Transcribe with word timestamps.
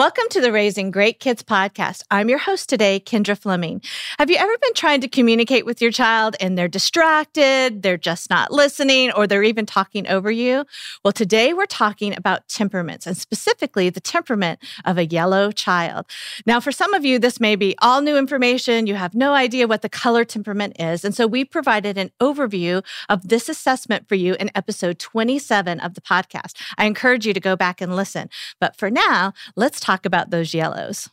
Welcome 0.00 0.24
to 0.30 0.40
the 0.40 0.50
Raising 0.50 0.90
Great 0.90 1.20
Kids 1.20 1.42
podcast. 1.42 2.04
I'm 2.10 2.30
your 2.30 2.38
host 2.38 2.70
today, 2.70 3.02
Kendra 3.04 3.36
Fleming. 3.36 3.82
Have 4.18 4.30
you 4.30 4.38
ever 4.38 4.56
been 4.62 4.72
trying 4.72 5.02
to 5.02 5.08
communicate 5.08 5.66
with 5.66 5.82
your 5.82 5.90
child 5.90 6.36
and 6.40 6.56
they're 6.56 6.68
distracted, 6.68 7.82
they're 7.82 7.98
just 7.98 8.30
not 8.30 8.50
listening, 8.50 9.12
or 9.12 9.26
they're 9.26 9.42
even 9.42 9.66
talking 9.66 10.08
over 10.08 10.30
you? 10.30 10.64
Well, 11.04 11.12
today 11.12 11.52
we're 11.52 11.66
talking 11.66 12.16
about 12.16 12.48
temperaments 12.48 13.06
and 13.06 13.14
specifically 13.14 13.90
the 13.90 14.00
temperament 14.00 14.60
of 14.86 14.96
a 14.96 15.04
yellow 15.04 15.52
child. 15.52 16.06
Now, 16.46 16.60
for 16.60 16.72
some 16.72 16.94
of 16.94 17.04
you, 17.04 17.18
this 17.18 17.38
may 17.38 17.54
be 17.54 17.74
all 17.82 18.00
new 18.00 18.16
information. 18.16 18.86
You 18.86 18.94
have 18.94 19.14
no 19.14 19.34
idea 19.34 19.68
what 19.68 19.82
the 19.82 19.90
color 19.90 20.24
temperament 20.24 20.80
is. 20.80 21.04
And 21.04 21.14
so 21.14 21.26
we 21.26 21.44
provided 21.44 21.98
an 21.98 22.10
overview 22.20 22.82
of 23.10 23.28
this 23.28 23.50
assessment 23.50 24.08
for 24.08 24.14
you 24.14 24.34
in 24.40 24.50
episode 24.54 24.98
27 24.98 25.78
of 25.80 25.92
the 25.92 26.00
podcast. 26.00 26.54
I 26.78 26.86
encourage 26.86 27.26
you 27.26 27.34
to 27.34 27.40
go 27.40 27.54
back 27.54 27.82
and 27.82 27.94
listen. 27.94 28.30
But 28.58 28.76
for 28.76 28.90
now, 28.90 29.34
let's 29.56 29.78
talk 29.78 29.89
about 30.06 30.30
those 30.30 30.54
yellows. 30.54 31.08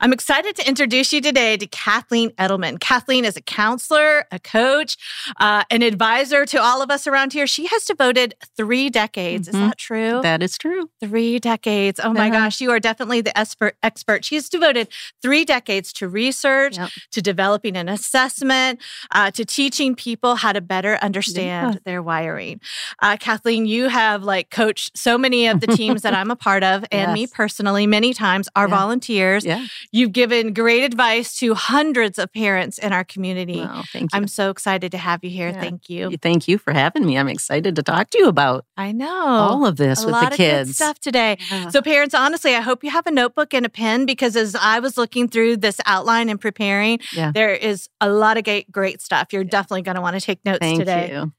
I'm 0.00 0.12
excited 0.12 0.56
to 0.56 0.68
introduce 0.68 1.12
you 1.12 1.20
today 1.20 1.56
to 1.56 1.66
Kathleen 1.66 2.30
Edelman. 2.32 2.80
Kathleen 2.80 3.24
is 3.24 3.36
a 3.36 3.40
counselor, 3.40 4.24
a 4.30 4.38
coach, 4.38 4.96
uh, 5.38 5.64
an 5.70 5.82
advisor 5.82 6.44
to 6.46 6.60
all 6.62 6.82
of 6.82 6.90
us 6.90 7.06
around 7.06 7.32
here. 7.32 7.46
She 7.46 7.66
has 7.66 7.84
devoted 7.84 8.34
three 8.56 8.90
decades. 8.90 9.48
Mhm. 9.48 9.54
Is 9.54 9.60
that 9.70 9.78
true? 9.78 10.20
That 10.22 10.42
is 10.42 10.58
true. 10.58 10.90
Three 11.00 11.38
decades. 11.38 12.00
Oh 12.02 12.12
my 12.12 12.28
Uh-huh. 12.30 12.40
gosh, 12.40 12.60
you 12.60 12.70
are 12.70 12.80
definitely 12.80 13.20
the 13.20 13.36
expert. 13.38 13.76
Expert. 13.82 14.24
She 14.24 14.34
has 14.34 14.48
devoted 14.48 14.88
three 15.22 15.44
decades 15.44 15.92
to 15.94 16.08
research, 16.08 16.76
Yep. 16.76 16.90
to 17.12 17.22
developing 17.22 17.76
an 17.76 17.88
assessment, 17.88 18.80
uh, 19.12 19.30
to 19.32 19.44
teaching 19.44 19.94
people 19.94 20.36
how 20.36 20.52
to 20.52 20.60
better 20.60 20.98
understand 21.02 21.74
Yeah. 21.74 21.80
their 21.84 22.02
wiring. 22.02 22.60
Uh, 23.00 23.16
Kathleen, 23.18 23.66
you 23.66 23.88
have 23.88 24.22
like 24.24 24.50
coached 24.50 24.96
so 24.96 25.16
many 25.16 25.46
of 25.46 25.60
the 25.60 25.66
teams 25.68 26.02
that 26.02 26.14
I'm 26.16 26.30
a 26.30 26.36
part 26.36 26.62
of, 26.64 26.84
and 26.90 27.12
me 27.12 27.26
personally, 27.26 27.86
many 27.86 28.12
times, 28.12 28.48
our 28.56 28.68
Yeah. 28.68 28.74
volunteers. 28.76 29.44
Yeah. 29.46 29.64
You've 29.92 30.12
given 30.12 30.52
great 30.52 30.82
advice 30.84 31.38
to 31.38 31.54
hundreds 31.54 32.18
of 32.18 32.32
parents 32.32 32.78
in 32.78 32.92
our 32.92 33.04
community. 33.04 33.60
Wow, 33.60 33.84
thank 33.92 34.12
you. 34.12 34.16
I'm 34.16 34.26
so 34.28 34.50
excited 34.50 34.90
to 34.92 34.98
have 34.98 35.22
you 35.22 35.30
here. 35.30 35.48
Yeah. 35.50 35.60
Thank 35.60 35.88
you. 35.88 36.16
Thank 36.20 36.48
you 36.48 36.58
for 36.58 36.72
having 36.72 37.06
me. 37.06 37.16
I'm 37.16 37.28
excited 37.28 37.76
to 37.76 37.82
talk 37.82 38.10
to 38.10 38.18
you 38.18 38.26
about 38.28 38.64
I 38.76 38.92
know 38.92 39.08
all 39.26 39.64
of 39.66 39.76
this 39.76 40.02
a 40.02 40.06
with 40.06 40.12
lot 40.12 40.20
the 40.20 40.26
of 40.26 40.30
good 40.32 40.36
kids. 40.66 40.74
stuff 40.74 40.98
today. 40.98 41.38
Yeah. 41.50 41.68
So, 41.70 41.80
parents, 41.80 42.14
honestly, 42.14 42.54
I 42.56 42.60
hope 42.60 42.82
you 42.84 42.90
have 42.90 43.06
a 43.06 43.10
notebook 43.12 43.54
and 43.54 43.64
a 43.64 43.68
pen 43.70 44.04
because 44.04 44.34
as 44.36 44.54
I 44.54 44.80
was 44.80 44.96
looking 44.98 45.28
through 45.28 45.58
this 45.58 45.80
outline 45.86 46.28
and 46.28 46.40
preparing, 46.40 46.98
Yeah. 47.14 47.30
there 47.32 47.52
is 47.54 47.88
a 48.00 48.08
lot 48.10 48.36
of 48.36 48.44
great, 48.44 48.70
great 48.72 49.00
stuff. 49.00 49.32
You're 49.32 49.44
definitely 49.44 49.82
going 49.82 49.94
to 49.94 50.00
want 50.00 50.16
to 50.18 50.20
take 50.20 50.44
notes 50.44 50.58
Thank 50.58 50.80
today. 50.80 51.10
you. 51.12 51.32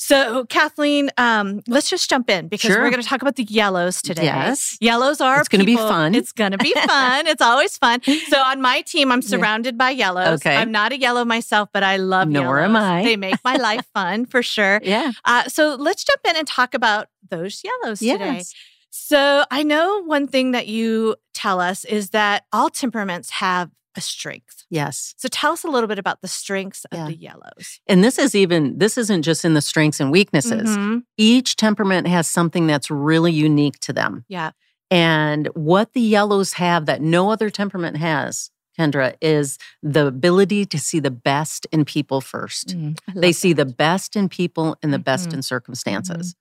So, 0.00 0.44
Kathleen, 0.46 1.10
um, 1.18 1.60
let's 1.66 1.90
just 1.90 2.08
jump 2.08 2.30
in 2.30 2.46
because 2.46 2.70
Sure. 2.70 2.80
we're 2.82 2.90
going 2.90 3.02
to 3.02 3.08
talk 3.08 3.20
about 3.20 3.34
the 3.34 3.42
yellows 3.42 4.00
today. 4.00 4.24
Yes. 4.24 4.78
Yellows 4.80 5.20
are 5.20 5.40
It's 5.40 5.48
gonna 5.48 5.64
be 5.64 5.74
fun. 5.76 6.14
It's 6.14 6.30
going 6.30 6.52
to 6.52 6.58
be 6.58 6.72
fun. 6.86 7.26
it's 7.26 7.42
always 7.42 7.76
fun. 7.76 8.00
So, 8.28 8.38
on 8.46 8.60
my 8.62 8.80
team, 8.82 9.10
I'm 9.10 9.20
Yeah. 9.22 9.28
surrounded 9.28 9.76
by 9.76 9.90
yellows. 9.90 10.40
Okay. 10.40 10.54
I'm 10.56 10.70
not 10.70 10.92
a 10.92 10.98
yellow 10.98 11.24
myself, 11.24 11.68
but 11.72 11.82
I 11.82 11.96
love 11.96 12.28
Nor 12.28 12.42
yellows. 12.60 12.64
am 12.64 12.76
I. 12.76 13.02
They 13.02 13.16
make 13.16 13.36
my 13.44 13.56
life 13.56 13.84
fun 13.92 14.24
for 14.24 14.40
sure. 14.40 14.80
Yeah. 14.84 15.10
Uh, 15.24 15.48
so, 15.48 15.74
let's 15.74 16.04
jump 16.04 16.20
in 16.28 16.36
and 16.36 16.46
talk 16.46 16.74
about 16.74 17.08
those 17.28 17.62
yellows 17.64 17.98
today. 17.98 18.18
Yes. 18.36 18.54
So 18.90 19.44
I 19.50 19.64
know 19.64 20.02
one 20.04 20.26
thing 20.28 20.52
that 20.52 20.66
you 20.68 21.16
tell 21.34 21.60
us 21.60 21.84
is 21.84 22.10
that 22.10 22.44
all 22.52 22.70
temperaments 22.70 23.30
have 23.30 23.70
a 23.98 24.00
strength. 24.00 24.64
Yes. 24.70 25.12
So 25.18 25.28
tell 25.28 25.52
us 25.52 25.62
a 25.64 25.68
little 25.68 25.88
bit 25.88 25.98
about 25.98 26.22
the 26.22 26.28
strengths 26.28 26.86
of 26.86 26.96
Yeah. 26.98 27.06
the 27.06 27.16
yellows. 27.16 27.80
And 27.86 28.02
this 28.02 28.18
is 28.18 28.34
even 28.34 28.78
this 28.78 28.96
isn't 28.96 29.22
just 29.22 29.44
in 29.44 29.52
the 29.52 29.60
strengths 29.60 30.00
and 30.00 30.10
weaknesses. 30.10 30.70
Mhm. 30.70 31.02
Each 31.18 31.54
temperament 31.56 32.06
has 32.06 32.26
something 32.26 32.66
that's 32.66 32.90
really 32.90 33.32
unique 33.32 33.78
to 33.80 33.92
them. 33.92 34.24
Yeah. 34.28 34.52
And 34.90 35.48
what 35.54 35.92
the 35.92 36.00
yellows 36.00 36.54
have 36.54 36.86
that 36.86 37.02
no 37.02 37.30
other 37.30 37.50
temperament 37.50 37.98
has, 37.98 38.50
Kendra, 38.78 39.14
is 39.20 39.58
the 39.82 40.06
ability 40.06 40.64
to 40.66 40.78
see 40.78 41.00
the 41.00 41.10
best 41.10 41.66
in 41.72 41.84
people 41.84 42.20
first. 42.22 42.68
Mm, 42.76 42.96
They 43.14 43.32
see 43.32 43.52
the 43.52 43.66
best 43.66 44.16
in 44.16 44.28
people 44.28 44.76
and 44.82 44.92
the 44.94 44.98
best 44.98 45.28
Mhm. 45.28 45.34
in 45.34 45.42
circumstances. 45.42 46.34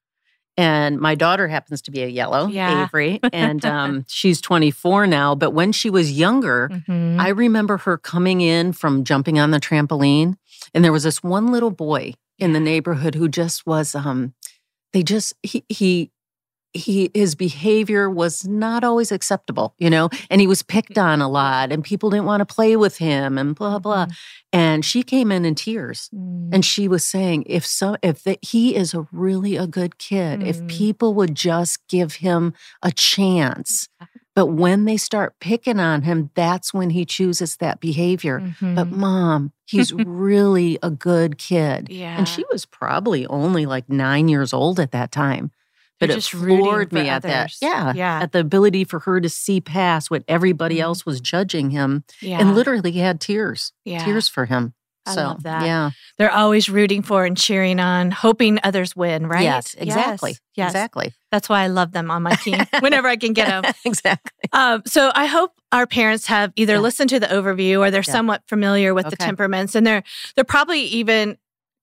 And 0.58 1.00
my 1.00 1.14
daughter 1.14 1.48
happens 1.48 1.84
to 1.84 1.92
be 1.92 2.02
a 2.02 2.08
yellow, 2.08 2.48
Yeah. 2.48 2.84
Avery, 2.86 3.20
and 3.32 3.64
um, 3.78 4.06
she's 4.08 4.42
24 4.42 5.06
now. 5.06 5.36
But 5.36 5.52
when 5.52 5.72
she 5.72 5.90
was 5.90 6.12
younger, 6.12 6.70
Mhm. 6.72 7.20
I 7.20 7.30
remember 7.30 7.78
her 7.78 7.98
coming 7.98 8.42
in 8.42 8.74
from 8.74 9.04
jumping 9.04 9.38
on 9.40 9.52
the 9.52 9.60
trampoline, 9.60 10.36
and 10.74 10.84
there 10.84 10.92
was 10.92 11.04
this 11.04 11.22
one 11.24 11.52
little 11.52 11.72
boy 11.72 12.16
in 12.40 12.54
the 12.54 12.60
neighborhood 12.60 13.16
who 13.16 13.28
just 13.30 13.66
was. 13.68 13.94
Um, 13.96 14.34
they 14.94 15.04
just 15.04 15.34
he 15.44 15.64
he 15.70 16.12
he 16.78 17.12
his 17.14 17.36
behavior 17.36 18.10
was 18.10 18.48
not 18.48 18.84
always 18.84 19.12
acceptable, 19.12 19.74
you 19.78 19.90
know, 19.90 20.10
and 20.30 20.40
he 20.42 20.48
was 20.48 20.64
picked 20.64 20.98
on 20.98 21.22
a 21.22 21.28
lot, 21.30 21.72
and 21.72 21.84
people 21.84 22.10
didn't 22.10 22.26
want 22.26 22.42
to 22.42 22.46
play 22.46 22.76
with 22.76 22.98
him, 22.98 23.38
and 23.38 23.56
blah 23.56 23.80
blah. 23.80 24.06
Mhm. 24.06 24.16
And 24.54 24.86
she 24.86 25.04
came 25.04 25.32
in 25.32 25.44
in 25.44 25.56
tears. 25.56 26.10
Mm. 26.16 26.50
And 26.54 26.66
she 26.66 26.88
was 26.88 27.04
saying, 27.04 27.44
if 27.48 27.66
so, 27.66 27.98
if 28.02 28.24
the, 28.24 28.38
he 28.42 28.76
is 28.76 28.94
a 28.94 29.06
really 29.12 29.58
a 29.58 29.68
good 29.68 29.98
kid, 29.98 30.42
if 30.42 30.62
Mm. 30.62 30.68
people 30.70 31.14
would 31.16 31.36
just 31.36 31.86
give 31.90 32.14
him 32.16 32.54
a 32.82 32.92
chance, 32.92 33.90
but 34.36 34.48
when 34.48 34.86
they 34.86 34.98
start 34.98 35.34
picking 35.42 35.80
on 35.80 36.04
him, 36.04 36.30
that's 36.36 36.74
when 36.74 36.92
he 36.92 37.04
chooses 37.06 37.58
that 37.58 37.80
behavior. 37.80 38.40
But 38.62 38.88
Mhm. 38.90 38.92
mom, 38.98 39.52
he's 39.66 39.92
really 40.08 40.78
a 40.82 40.92
good 40.92 41.38
kid. 41.38 41.88
yeah. 41.90 42.18
And 42.18 42.28
she 42.28 42.46
was 42.52 42.66
probably 42.66 43.26
only 43.28 43.66
like 43.66 43.90
nine 43.90 44.28
years 44.30 44.54
old 44.54 44.80
at 44.80 44.92
that 44.92 45.12
time. 45.12 45.52
But 46.00 46.10
You're 46.10 46.18
it 46.18 46.22
just 46.22 46.34
rooting 46.34 46.60
floored 46.66 46.94
me 46.94 47.10
at 47.10 47.24
that. 47.24 47.52
Yeah. 47.62 47.94
Yeah. 47.94 48.20
At 48.22 48.32
the 48.32 48.40
ability 48.40 48.84
for 48.84 49.00
her 49.00 49.20
to 49.20 49.30
see 49.30 49.60
past 49.62 50.12
what 50.12 50.24
everybody 50.28 50.78
Mhm. 50.78 50.82
else 50.82 51.06
was 51.06 51.20
judging 51.20 51.72
him 51.72 52.04
yeah. 52.22 52.40
and 52.40 52.54
literally 52.54 52.92
had 52.94 53.20
tears, 53.20 53.74
yeah. 53.84 54.04
tears 54.06 54.28
for 54.28 54.46
him. 54.46 54.74
I 55.08 55.14
so, 55.16 55.24
love 55.24 55.44
that. 55.44 55.66
Yeah. 55.66 55.92
They're 56.18 56.32
always 56.34 56.68
rooting 56.70 57.02
for 57.02 57.24
and 57.26 57.38
cheering 57.38 57.80
on, 57.80 58.12
hoping 58.12 58.60
others 58.64 58.94
win, 58.96 59.26
right? 59.28 59.44
Yes, 59.44 59.74
exactly. 59.76 60.32
Yes. 60.32 60.40
yes. 60.56 60.72
Exactly. 60.72 61.14
That's 61.32 61.48
why 61.48 61.62
I 61.64 61.68
love 61.68 61.94
them 61.94 62.12
on 62.12 62.24
my 62.24 62.36
team 62.36 62.60
whenever 62.82 63.08
I 63.08 63.16
can 63.16 63.32
get 63.34 63.48
them. 63.48 63.74
exactly. 63.86 64.50
Um, 64.52 64.82
so 64.86 65.10
I 65.16 65.26
hope 65.26 65.54
our 65.72 65.88
parents 65.88 66.28
have 66.28 66.52
either 66.58 66.74
Yeah. 66.74 66.80
listened 66.80 67.10
to 67.12 67.20
the 67.22 67.28
overview 67.28 67.80
or 67.80 67.90
they're 67.90 68.04
Yeah. 68.06 68.12
somewhat 68.12 68.44
familiar 68.48 68.94
with 68.94 69.10
the 69.10 69.16
temperaments, 69.16 69.76
and 69.76 69.88
they're 69.88 70.04
they're 70.36 70.44
probably 70.44 70.82
even 70.82 71.38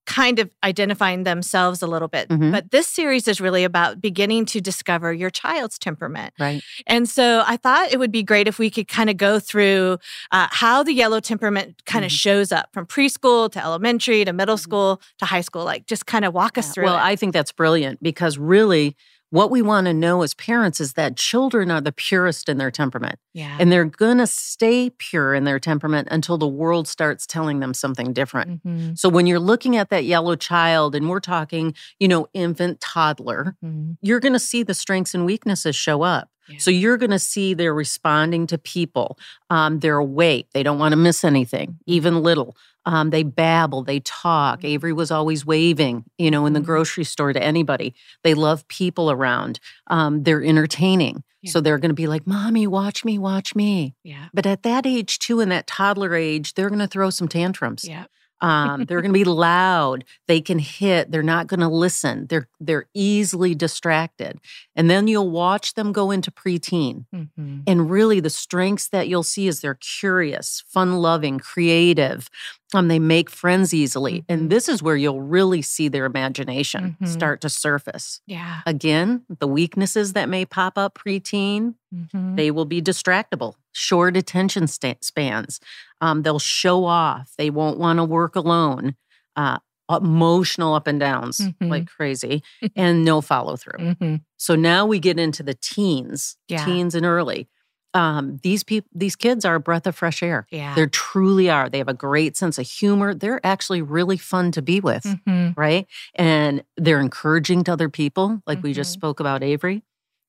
kind 0.06 0.38
of 0.38 0.50
identifying 0.62 1.24
themselves 1.24 1.80
a 1.82 1.86
little 1.86 2.08
bit. 2.08 2.28
Mhm. 2.28 2.52
But 2.52 2.70
this 2.70 2.86
series 2.86 3.26
is 3.26 3.40
really 3.40 3.64
about 3.64 4.00
beginning 4.00 4.44
to 4.46 4.60
discover 4.60 5.12
your 5.12 5.30
child's 5.30 5.78
temperament. 5.78 6.34
Right. 6.38 6.62
And 6.86 7.08
so 7.08 7.42
I 7.46 7.56
thought 7.56 7.90
it 7.92 7.98
would 7.98 8.12
be 8.12 8.22
great 8.22 8.46
if 8.46 8.58
we 8.58 8.70
could 8.70 8.86
kind 8.88 9.08
of 9.08 9.16
go 9.16 9.38
through 9.38 9.98
uh, 10.30 10.48
how 10.50 10.82
the 10.82 10.92
yellow 10.92 11.20
temperament 11.20 11.82
kind 11.86 12.04
of 12.04 12.10
Mhm. 12.10 12.14
shows 12.18 12.52
up 12.52 12.68
from 12.74 12.84
preschool 12.86 13.50
to 13.52 13.64
elementary 13.64 14.24
to 14.24 14.32
middle 14.32 14.56
Mhm. 14.56 14.60
school 14.60 15.00
to 15.18 15.24
high 15.24 15.40
school. 15.40 15.64
Like 15.64 15.86
just 15.86 16.04
kind 16.06 16.24
of 16.24 16.34
walk 16.34 16.58
us 16.58 16.72
through. 16.72 16.84
Well, 16.84 16.96
it. 16.96 17.02
I 17.02 17.16
think 17.16 17.32
that's 17.32 17.52
brilliant 17.52 18.02
because 18.02 18.36
really 18.36 18.96
what 19.34 19.50
we 19.50 19.60
want 19.62 19.86
to 19.86 19.92
know 19.92 20.22
as 20.22 20.32
parents 20.34 20.80
is 20.80 20.92
that 20.92 21.16
children 21.16 21.68
are 21.68 21.80
the 21.80 21.90
purest 21.90 22.48
in 22.48 22.56
their 22.56 22.70
temperament 22.70 23.18
yeah. 23.32 23.56
and 23.58 23.72
they're 23.72 23.84
going 23.84 24.18
to 24.18 24.28
stay 24.28 24.90
pure 24.90 25.34
in 25.34 25.42
their 25.42 25.58
temperament 25.58 26.06
until 26.12 26.38
the 26.38 26.46
world 26.46 26.86
starts 26.86 27.26
telling 27.26 27.58
them 27.58 27.74
something 27.74 28.12
different. 28.12 28.64
Mhm. 28.64 28.96
So 28.96 29.08
when 29.08 29.26
you're 29.26 29.40
looking 29.40 29.76
at 29.76 29.90
that 29.90 30.04
yellow 30.04 30.36
child 30.36 30.94
and 30.94 31.10
we're 31.10 31.18
talking, 31.18 31.74
you 31.98 32.06
know, 32.06 32.28
infant, 32.32 32.80
toddler, 32.80 33.56
Mhm. 33.64 33.96
you're 34.00 34.20
going 34.20 34.34
to 34.34 34.38
see 34.38 34.62
the 34.62 34.72
strengths 34.72 35.14
and 35.14 35.26
weaknesses 35.26 35.74
show 35.74 36.02
up. 36.02 36.28
Yeah. 36.48 36.58
So 36.58 36.70
you're 36.70 36.96
going 36.98 37.10
to 37.10 37.18
see 37.18 37.54
they're 37.54 37.74
responding 37.74 38.46
to 38.48 38.58
people. 38.58 39.18
Um, 39.50 39.80
they're 39.80 39.96
awake. 39.98 40.48
They 40.54 40.62
don't 40.62 40.78
want 40.78 40.92
to 40.92 40.96
miss 40.96 41.24
anything, 41.24 41.78
even 41.86 42.22
little. 42.22 42.56
Um, 42.86 43.10
they 43.10 43.22
babble. 43.22 43.82
They 43.82 44.00
talk. 44.00 44.60
Mhm. 44.60 44.68
Avery 44.68 44.92
was 44.92 45.10
always 45.10 45.44
waving, 45.46 46.04
you 46.18 46.30
know, 46.30 46.46
in 46.46 46.52
the 46.52 46.60
Mhm. 46.60 46.64
grocery 46.66 47.04
store 47.04 47.32
to 47.32 47.42
anybody. 47.42 47.94
They 48.22 48.34
love 48.34 48.66
people 48.68 49.10
around. 49.10 49.60
Um, 49.88 50.22
they're 50.22 50.42
entertaining. 50.44 51.22
Yeah. 51.42 51.50
So 51.52 51.60
they're 51.60 51.78
going 51.78 51.90
to 51.90 51.94
be 51.94 52.06
like, 52.06 52.26
Mommy, 52.26 52.66
watch 52.66 53.04
me, 53.04 53.18
watch 53.18 53.54
me. 53.54 53.94
Yeah. 54.02 54.26
But 54.32 54.46
at 54.46 54.62
that 54.62 54.86
age, 54.86 55.18
too, 55.18 55.40
in 55.40 55.48
that 55.50 55.66
toddler 55.66 56.14
age, 56.14 56.54
they're 56.54 56.68
going 56.70 56.78
to 56.78 56.86
throw 56.86 57.10
some 57.10 57.28
tantrums. 57.28 57.84
Yeah. 57.86 58.04
Um, 58.44 58.84
they're 58.84 59.00
going 59.00 59.12
to 59.12 59.18
be 59.18 59.24
loud. 59.24 60.04
They 60.28 60.40
can 60.40 60.58
hit. 60.58 61.10
They're 61.10 61.22
not 61.22 61.46
going 61.46 61.60
to 61.60 61.68
listen. 61.68 62.26
They're 62.28 62.48
they're 62.60 62.86
easily 62.94 63.54
distracted. 63.54 64.38
And 64.76 64.88
then 64.90 65.08
you'll 65.08 65.30
watch 65.30 65.74
them 65.74 65.92
go 65.92 66.10
into 66.10 66.30
preteen. 66.30 67.06
Mhm. 67.14 67.62
And 67.66 67.90
really, 67.90 68.20
the 68.20 68.30
strengths 68.30 68.88
that 68.88 69.08
you'll 69.08 69.22
see 69.22 69.46
is 69.48 69.60
they're 69.60 69.74
curious, 70.00 70.62
fun-loving, 70.68 71.38
creative. 71.40 72.28
Um, 72.74 72.88
they 72.88 72.98
make 72.98 73.30
friends 73.30 73.72
easily, 73.72 74.20
Mhm. 74.20 74.24
and 74.28 74.50
this 74.50 74.68
is 74.68 74.82
where 74.82 74.96
you'll 74.96 75.22
really 75.22 75.62
see 75.62 75.88
their 75.88 76.06
imagination 76.06 76.96
Mhm. 77.00 77.08
start 77.08 77.40
to 77.42 77.48
surface. 77.48 78.20
Yeah. 78.26 78.60
Again, 78.66 79.22
the 79.38 79.46
weaknesses 79.46 80.12
that 80.14 80.28
may 80.28 80.44
pop 80.44 80.76
up 80.76 80.98
preteen, 80.98 81.74
Mhm. 81.94 82.36
they 82.36 82.50
will 82.50 82.64
be 82.64 82.82
distractible, 82.82 83.54
short 83.74 84.16
attention 84.16 84.66
spans. 84.66 85.60
Um, 86.00 86.22
they'll 86.22 86.38
show 86.38 86.84
off. 86.86 87.32
They 87.36 87.50
won't 87.50 87.78
want 87.78 87.98
to 87.98 88.04
work 88.04 88.34
alone. 88.36 88.94
Uh, 89.36 89.58
emotional 89.90 90.72
up 90.74 90.86
and 90.86 90.98
downs 90.98 91.38
Mhm. 91.40 91.68
like 91.68 91.86
crazy, 91.88 92.42
and 92.76 93.04
no 93.04 93.20
follow 93.20 93.54
through. 93.56 93.78
Mhm. 93.94 94.22
So 94.38 94.54
now 94.54 94.86
we 94.86 94.98
get 94.98 95.18
into 95.18 95.42
the 95.42 95.52
teens, 95.54 96.38
Yeah. 96.48 96.64
teens 96.64 96.94
and 96.94 97.04
early. 97.04 97.48
um, 97.96 98.38
these 98.42 98.64
people, 98.64 98.90
these 98.92 99.14
kids 99.14 99.44
are 99.44 99.54
a 99.54 99.60
breath 99.60 99.86
of 99.86 99.94
fresh 99.94 100.20
air. 100.20 100.48
Yeah. 100.50 100.74
They 100.74 100.84
truly 100.86 101.48
are. 101.48 101.68
They 101.70 101.78
have 101.78 101.86
a 101.86 101.94
great 101.94 102.36
sense 102.36 102.58
of 102.58 102.66
humor. 102.66 103.14
They're 103.14 103.40
actually 103.46 103.82
really 103.82 104.16
fun 104.16 104.50
to 104.50 104.62
be 104.62 104.80
with, 104.80 105.04
Mhm. 105.04 105.56
right? 105.56 105.86
And 106.16 106.64
they're 106.76 106.98
encouraging 106.98 107.62
to 107.64 107.72
other 107.72 107.88
people, 107.88 108.42
like 108.48 108.64
we 108.64 108.72
just 108.72 108.90
Mhm. 108.90 108.98
spoke 108.98 109.20
about 109.20 109.44
Avery. 109.44 109.84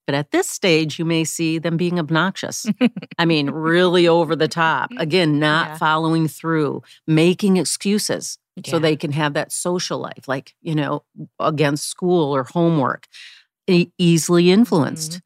But 0.05 0.15
at 0.15 0.31
this 0.31 0.47
stage, 0.49 0.99
you 0.99 1.05
may 1.05 1.23
see 1.23 1.57
them 1.57 1.77
being 1.77 1.99
obnoxious. 1.99 2.65
I 3.17 3.25
mean, 3.25 3.49
really 3.49 4.07
over 4.07 4.35
the 4.35 4.47
top. 4.47 4.91
Again, 4.97 5.39
not 5.39 5.67
Yeah. 5.69 5.77
following 5.77 6.27
through, 6.27 6.83
making 7.07 7.57
excuses 7.57 8.37
so 8.65 8.79
they 8.79 8.95
can 8.95 9.11
have 9.11 9.33
that 9.33 9.51
social 9.51 9.99
life, 9.99 10.27
like, 10.27 10.53
you 10.61 10.75
know, 10.75 11.03
against 11.39 11.89
school 11.89 12.33
or 12.35 12.43
homework, 12.43 13.07
e- 13.67 13.89
easily 13.97 14.51
influenced. 14.51 15.11
Mm-hmm. 15.11 15.19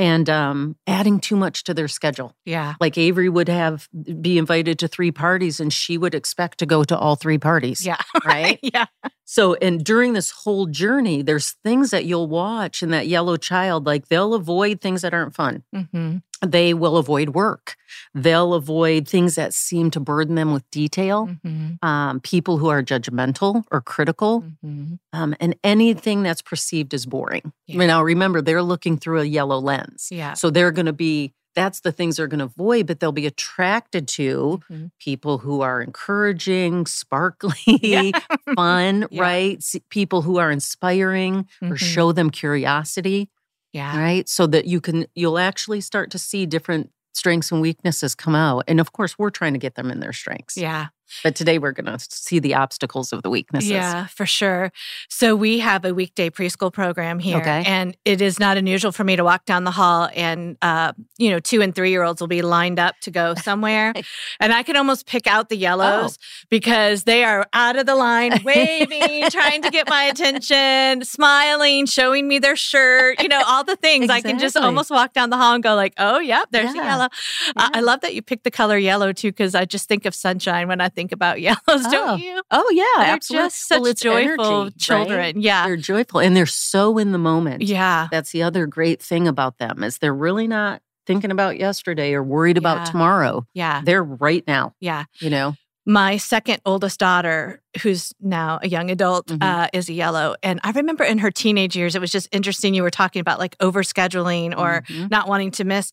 And 0.00 0.28
um, 0.30 0.76
adding 0.86 1.20
too 1.20 1.36
much 1.36 1.64
to 1.64 1.74
their 1.74 1.86
schedule. 1.88 2.34
Yeah. 2.44 2.74
Like 2.80 2.96
Avery 2.96 3.28
would 3.28 3.48
have 3.48 3.88
be 4.20 4.38
invited 4.38 4.78
to 4.80 4.88
three 4.88 5.12
parties 5.12 5.60
and 5.60 5.72
she 5.72 5.98
would 5.98 6.14
expect 6.14 6.58
to 6.58 6.66
go 6.66 6.82
to 6.84 6.96
all 6.98 7.16
three 7.16 7.38
parties. 7.38 7.84
Yeah. 7.86 7.98
Right. 8.24 8.58
yeah. 8.62 8.86
So, 9.24 9.54
and 9.54 9.82
during 9.84 10.12
this 10.12 10.30
whole 10.30 10.66
journey, 10.66 11.22
there's 11.22 11.52
things 11.64 11.90
that 11.90 12.04
you'll 12.04 12.28
watch 12.28 12.82
in 12.82 12.90
that 12.90 13.06
yellow 13.06 13.36
child, 13.36 13.86
like 13.86 14.08
they'll 14.08 14.34
avoid 14.34 14.80
things 14.80 15.02
that 15.02 15.14
aren't 15.14 15.34
fun. 15.34 15.62
hmm 15.92 16.18
They 16.44 16.72
will 16.74 16.96
avoid 16.96 17.30
work. 17.30 17.76
They'll 18.14 18.54
avoid 18.54 19.06
things 19.06 19.34
that 19.34 19.52
seem 19.52 19.90
to 19.90 20.00
burden 20.00 20.34
them 20.36 20.52
with 20.52 20.68
detail. 20.70 21.26
hmm 21.42 21.74
Um, 21.82 22.20
people 22.20 22.58
who 22.58 22.68
are 22.68 22.82
judgmental 22.82 23.64
or 23.70 23.80
critical, 23.80 24.40
hmm 24.62 24.94
um, 25.12 25.34
and 25.40 25.54
anything 25.64 26.22
that's 26.22 26.42
perceived 26.42 26.94
as 26.94 27.04
boring. 27.06 27.52
Yeah. 27.66 27.84
Now, 27.86 28.02
remember, 28.02 28.40
they're 28.42 28.62
looking 28.62 28.96
through 28.98 29.20
a 29.20 29.24
yellow 29.24 29.58
lens. 29.58 30.08
Yeah. 30.10 30.34
So 30.34 30.50
they're 30.50 30.70
going 30.72 30.86
to 30.86 30.92
be, 30.92 31.32
that's 31.56 31.80
the 31.80 31.90
things 31.90 32.16
they're 32.16 32.28
going 32.28 32.38
to 32.38 32.44
avoid, 32.46 32.86
but 32.86 33.00
they'll 33.00 33.10
be 33.12 33.26
attracted 33.26 34.06
to 34.08 34.60
Mhm. 34.70 34.90
people 35.00 35.38
who 35.38 35.62
are 35.62 35.82
encouraging, 35.82 36.86
sparkly, 36.86 37.56
Yeah. 37.82 38.12
fun, 38.56 39.06
Yeah. 39.10 39.20
right? 39.22 39.64
People 39.90 40.22
who 40.22 40.38
are 40.38 40.50
inspiring 40.50 41.48
or 41.62 41.70
Mhm. 41.76 41.78
show 41.78 42.12
them 42.12 42.30
curiosity, 42.30 43.28
Yeah. 43.72 43.98
right? 43.98 44.28
So 44.28 44.46
that 44.48 44.66
you 44.66 44.80
can, 44.80 45.06
you'll 45.14 45.38
actually 45.38 45.80
start 45.80 46.10
to 46.10 46.18
see 46.18 46.46
different 46.46 46.90
strengths 47.12 47.52
and 47.52 47.60
weaknesses 47.60 48.14
come 48.14 48.34
out. 48.34 48.64
And 48.66 48.80
of 48.80 48.92
course, 48.92 49.18
we're 49.18 49.30
trying 49.30 49.52
to 49.52 49.58
get 49.58 49.74
them 49.74 49.90
in 49.90 50.00
their 50.00 50.12
strengths. 50.12 50.56
Yeah. 50.56 50.88
But 51.22 51.34
today 51.34 51.58
we're 51.58 51.72
going 51.72 51.86
to 51.86 51.98
see 52.10 52.38
the 52.38 52.54
obstacles 52.54 53.12
of 53.12 53.22
the 53.22 53.30
weaknesses. 53.30 53.70
Yeah, 53.70 54.06
for 54.06 54.26
sure. 54.26 54.72
So 55.08 55.34
we 55.36 55.58
have 55.60 55.84
a 55.84 55.92
weekday 55.94 56.30
preschool 56.30 56.72
program 56.72 57.18
here, 57.18 57.38
Okay. 57.38 57.62
and 57.66 57.96
it 58.04 58.20
is 58.20 58.38
not 58.38 58.56
unusual 58.56 58.92
for 58.92 59.04
me 59.04 59.16
to 59.16 59.24
walk 59.24 59.44
down 59.44 59.64
the 59.64 59.70
hall 59.70 60.08
and 60.14 60.56
uh, 60.62 60.92
you 61.18 61.30
know 61.30 61.38
two 61.40 61.62
and 61.62 61.74
three 61.74 61.90
year 61.90 62.02
olds 62.02 62.20
will 62.20 62.28
be 62.28 62.42
lined 62.42 62.78
up 62.78 62.94
to 63.02 63.10
go 63.10 63.34
somewhere, 63.34 63.92
and 64.40 64.52
I 64.52 64.62
can 64.62 64.76
almost 64.76 65.06
pick 65.06 65.26
out 65.26 65.48
the 65.48 65.56
yellows 65.56 66.18
Oh. 66.20 66.24
because 66.50 67.04
they 67.04 67.24
are 67.24 67.46
out 67.52 67.76
of 67.76 67.86
the 67.86 67.94
line, 67.94 68.40
waving, 68.44 69.30
trying 69.30 69.62
to 69.62 69.70
get 69.70 69.88
my 69.88 70.04
attention, 70.12 71.04
smiling, 71.04 71.86
showing 71.86 72.28
me 72.28 72.38
their 72.38 72.56
shirt, 72.56 73.20
you 73.22 73.28
know, 73.28 73.42
all 73.46 73.64
the 73.64 73.76
things. 73.76 74.10
I 74.10 74.20
can 74.20 74.38
just 74.38 74.56
almost 74.56 74.90
walk 74.90 75.12
down 75.14 75.30
the 75.30 75.36
hall 75.36 75.54
and 75.54 75.62
go 75.62 75.74
like, 75.74 75.94
oh, 75.98 76.18
yep, 76.18 76.48
there's 76.50 76.72
the 76.72 76.78
Yeah. 76.78 76.84
yellow. 76.90 77.08
I, 77.56 77.70
I 77.74 77.80
love 77.80 78.00
that 78.02 78.14
you 78.14 78.22
picked 78.22 78.44
the 78.44 78.50
color 78.50 78.76
yellow 78.76 79.12
too, 79.12 79.30
because 79.30 79.54
I 79.54 79.64
just 79.64 79.88
think 79.88 80.04
of 80.06 80.14
sunshine 80.14 80.68
when 80.68 80.80
I 80.80 80.88
think 80.88 80.99
about 81.12 81.40
yellows, 81.40 81.58
Oh, 81.68 81.90
don't 81.90 82.20
you? 82.20 82.42
Oh, 82.50 82.70
yeah. 82.72 82.84
They're 83.04 83.14
absolutely. 83.14 83.46
just 83.46 83.68
such 83.68 83.80
Well, 83.80 83.90
it's 83.90 84.00
joyful 84.02 84.44
energy, 84.44 84.64
right? 84.64 84.78
children. 84.78 85.40
Yeah. 85.40 85.66
They're 85.66 85.76
joyful 85.76 86.20
and 86.20 86.36
they're 86.36 86.46
so 86.46 86.98
in 86.98 87.12
the 87.12 87.18
moment. 87.18 87.62
Yeah. 87.62 88.08
That's 88.10 88.30
the 88.32 88.42
other 88.42 88.66
great 88.66 89.02
thing 89.02 89.26
about 89.26 89.58
them 89.58 89.82
is 89.82 89.98
they're 89.98 90.14
really 90.14 90.46
not 90.46 90.82
thinking 91.06 91.30
about 91.30 91.58
yesterday 91.58 92.12
or 92.14 92.22
worried 92.22 92.56
Yeah. 92.56 92.60
about 92.60 92.86
tomorrow. 92.86 93.46
Yeah. 93.54 93.80
They're 93.84 94.04
right 94.04 94.44
now, 94.46 94.74
Yeah. 94.80 95.04
you 95.18 95.30
know. 95.30 95.54
My 95.86 96.18
second 96.18 96.60
oldest 96.66 97.00
daughter, 97.00 97.62
who's 97.82 98.12
now 98.20 98.58
a 98.62 98.68
young 98.68 98.90
adult, 98.90 99.28
Mhm. 99.28 99.42
uh, 99.42 99.68
is 99.72 99.88
yellow. 99.88 100.34
And 100.42 100.58
I 100.64 100.70
remember 100.72 101.04
in 101.04 101.18
her 101.18 101.30
teenage 101.30 101.76
years, 101.76 101.94
it 101.94 102.00
was 102.00 102.10
just 102.10 102.28
interesting. 102.32 102.74
You 102.74 102.82
were 102.82 102.90
talking 102.90 103.20
about 103.20 103.38
like 103.38 103.56
overscheduling 103.58 104.56
or 104.58 104.82
Mhm. 104.88 105.10
not 105.10 105.28
wanting 105.28 105.50
to 105.52 105.64
miss. 105.64 105.92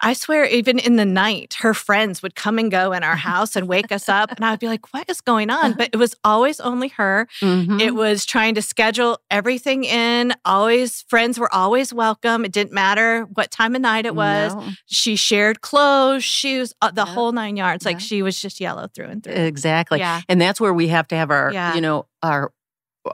I 0.00 0.12
swear, 0.14 0.44
even 0.46 0.78
in 0.78 0.96
the 0.96 1.04
night, 1.04 1.56
her 1.60 1.74
friends 1.74 2.22
would 2.22 2.34
come 2.34 2.58
and 2.58 2.70
go 2.70 2.92
in 2.92 3.02
our 3.04 3.16
house 3.30 3.56
and 3.56 3.68
wake 3.68 3.92
us 3.92 4.08
up. 4.08 4.30
And 4.32 4.44
I 4.44 4.50
would 4.50 4.60
be 4.60 4.68
like, 4.68 4.92
what 4.94 5.08
is 5.10 5.20
going 5.20 5.50
on? 5.50 5.74
But 5.74 5.90
it 5.92 5.96
was 5.96 6.14
always 6.24 6.60
only 6.60 6.88
her. 6.88 7.28
Mhm. 7.42 7.80
It 7.80 7.94
was 7.94 8.24
trying 8.24 8.54
to 8.54 8.62
schedule 8.62 9.18
everything 9.30 9.84
in. 9.84 10.34
Always, 10.44 11.04
friends 11.08 11.38
were 11.38 11.52
always 11.54 11.92
welcome. 11.92 12.44
It 12.44 12.52
didn't 12.52 12.72
matter 12.72 13.24
what 13.34 13.50
time 13.50 13.74
of 13.74 13.80
night 13.82 14.06
it 14.06 14.14
was. 14.14 14.54
No, 14.54 14.64
She 14.86 15.16
shared 15.16 15.60
clothes, 15.60 16.24
shoes, 16.24 16.72
uh, 16.80 16.90
the 16.90 17.04
Yeah. 17.04 17.12
whole 17.14 17.32
nine 17.32 17.56
yards. 17.56 17.84
Like 17.84 18.00
she 18.00 18.22
was 18.22 18.40
just 18.40 18.60
yellow 18.60 18.88
through 18.94 19.06
and 19.08 19.22
through. 19.22 19.34
exactly. 19.34 19.98
Yeah. 19.98 20.20
And 20.28 20.40
that's 20.40 20.60
where 20.60 20.72
we 20.72 20.88
have 20.88 21.06
to 21.08 21.16
have 21.18 21.30
our, 21.30 21.52
Yeah. 21.52 21.74
you 21.74 21.80
know, 21.80 22.06
our 22.22 22.52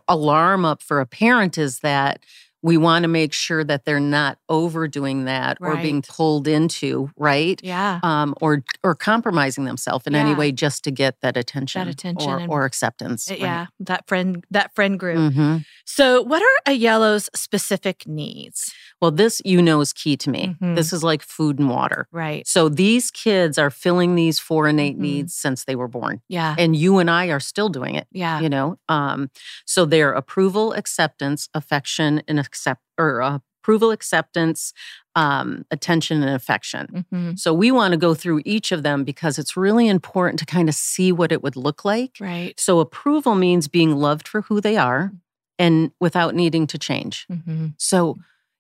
alarm 0.09 0.65
up 0.65 0.83
for 0.83 1.01
a 1.01 1.07
parent 1.07 1.59
is 1.59 1.81
that 1.81 2.21
we 2.65 2.79
want 2.79 3.03
to 3.05 3.09
make 3.09 3.35
sure 3.35 3.63
that 3.63 3.85
they're 3.85 4.01
not 4.01 4.39
overdoing 4.49 5.27
that 5.27 5.59
or 5.61 5.77
being 5.77 6.01
pulled 6.01 6.49
into, 6.49 7.11
right? 7.17 7.61
Yeah. 7.63 8.01
Um, 8.03 8.35
or 8.41 8.65
or 8.83 8.95
compromising 8.95 9.65
themselves 9.67 10.07
in 10.07 10.15
any 10.15 10.35
way 10.35 10.51
just 10.51 10.83
to 10.85 10.91
get 10.91 11.21
that 11.21 11.37
attention, 11.37 11.85
that 11.85 11.93
attention 11.93 12.31
or, 12.51 12.63
or 12.63 12.65
acceptance. 12.65 13.31
Uh, 13.31 13.35
Yeah. 13.39 13.67
That 13.81 14.09
friend, 14.09 14.43
that 14.51 14.75
friend 14.75 14.99
group. 14.99 15.35
hmm 15.35 15.57
So, 15.85 16.23
what 16.23 16.43
are 16.43 16.73
a 16.73 16.73
yellow's 16.73 17.29
specific 17.35 18.07
needs? 18.07 18.73
Well, 19.03 19.11
this 19.11 19.43
you 19.45 19.61
know 19.61 19.83
is 19.83 19.93
key 19.93 20.17
to 20.17 20.31
me. 20.31 20.57
Mhm. 20.63 20.77
This 20.77 20.93
is 20.95 21.03
like 21.05 21.23
food 21.23 21.59
and 21.59 21.69
water. 21.69 22.09
Right. 22.13 22.49
So 22.49 22.71
these 22.71 23.11
kids 23.11 23.59
are 23.59 23.69
filling 23.71 24.15
these 24.15 24.39
four 24.39 24.67
innate 24.69 24.97
Mhm. 24.97 25.01
needs 25.01 25.35
since 25.35 25.65
they 25.65 25.77
were 25.77 25.89
born. 25.89 26.23
Yeah. 26.29 26.55
And 26.59 26.75
you 26.75 26.99
and 26.99 27.11
I 27.11 27.27
are 27.27 27.41
still 27.41 27.69
doing 27.69 27.95
it, 27.97 28.07
Yeah. 28.13 28.41
you 28.41 28.49
know? 28.49 28.79
Um, 28.89 29.29
so 29.67 29.85
they're 29.85 30.13
approval, 30.13 30.73
acceptance, 30.73 31.49
affection, 31.53 32.23
and 32.27 32.41
accept 32.55 32.81
or 32.99 33.21
uh, 33.21 33.39
approval, 33.63 33.91
acceptance, 33.91 34.73
um, 35.17 35.65
attention, 35.71 36.23
and 36.23 36.35
affection. 36.35 37.07
hmm 37.11 37.33
So 37.35 37.53
we 37.55 37.73
want 37.73 37.93
to 37.93 37.99
go 38.07 38.15
through 38.15 38.43
each 38.45 38.73
of 38.73 38.83
them 38.83 39.05
because 39.05 39.39
it's 39.39 39.57
really 39.57 39.89
important 39.89 40.39
to 40.41 40.47
kind 40.47 40.69
of 40.69 40.75
see 40.75 41.13
what 41.13 41.33
it 41.33 41.43
would 41.43 41.57
look 41.57 41.85
like. 41.85 42.13
Right. 42.21 42.61
So 42.61 42.81
approval 42.81 43.35
means 43.35 43.69
being 43.69 43.97
loved 43.97 44.29
for 44.29 44.43
who 44.43 44.61
they 44.61 44.77
are 44.77 45.13
and 45.59 45.91
without 45.99 46.35
needing 46.35 46.67
to 46.69 46.79
change. 46.79 47.27
hmm 47.29 47.69
So 47.79 48.17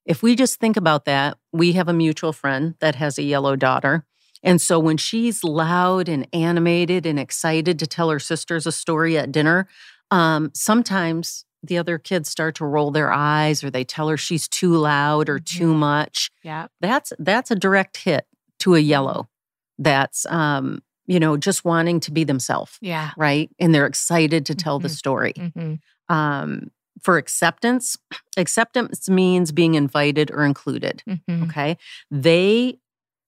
if 0.06 0.22
we 0.22 0.34
just 0.36 0.60
think 0.60 0.76
about 0.76 1.04
that, 1.04 1.38
we 1.52 1.72
have 1.72 1.88
a 1.88 1.92
mutual 1.92 2.32
friend 2.32 2.74
that 2.80 2.94
has 2.94 3.18
a 3.18 3.22
yellow 3.22 3.56
daughter. 3.56 4.04
And 4.42 4.60
so 4.60 4.78
when 4.78 4.98
she's 4.98 5.42
loud 5.44 6.08
and 6.08 6.26
animated 6.32 7.06
and 7.06 7.18
excited 7.18 7.78
to 7.78 7.86
tell 7.86 8.10
her 8.10 8.20
sisters 8.20 8.66
a 8.66 8.72
story 8.72 9.18
at 9.18 9.32
dinner, 9.32 9.66
um, 10.10 10.50
sometimes 10.54 11.44
the 11.66 11.78
other 11.78 11.98
kids 11.98 12.28
start 12.28 12.54
to 12.56 12.64
roll 12.66 12.90
their 12.90 13.12
eyes 13.12 13.64
or 13.64 13.70
they 13.70 13.84
tell 13.84 14.08
her 14.08 14.16
she's 14.16 14.46
too 14.48 14.74
loud 14.76 15.28
or 15.28 15.38
too 15.38 15.72
Mhm. 15.72 15.76
much. 15.78 16.30
Yeah. 16.42 16.66
That's 16.80 17.12
that's 17.18 17.50
a 17.50 17.56
direct 17.56 17.96
hit 17.98 18.26
to 18.60 18.74
a 18.74 18.78
yellow. 18.80 19.28
That's 19.78 20.26
um, 20.26 20.82
you 21.06 21.20
know, 21.20 21.36
just 21.36 21.64
wanting 21.64 22.00
to 22.00 22.10
be 22.10 22.24
themselves, 22.24 22.78
Yeah. 22.80 23.10
right? 23.16 23.50
And 23.58 23.74
they're 23.74 23.86
excited 23.86 24.46
to 24.46 24.54
tell 24.54 24.78
the 24.78 24.88
Mhm. 24.88 24.96
story 24.96 25.32
hmm 25.54 25.74
um, 26.08 26.70
for 27.02 27.16
acceptance, 27.18 27.96
acceptance 28.36 29.08
means 29.08 29.52
being 29.52 29.74
invited 29.74 30.30
or 30.30 30.44
included. 30.44 31.02
hmm 31.06 31.42
Okay. 31.44 31.76
They, 32.10 32.78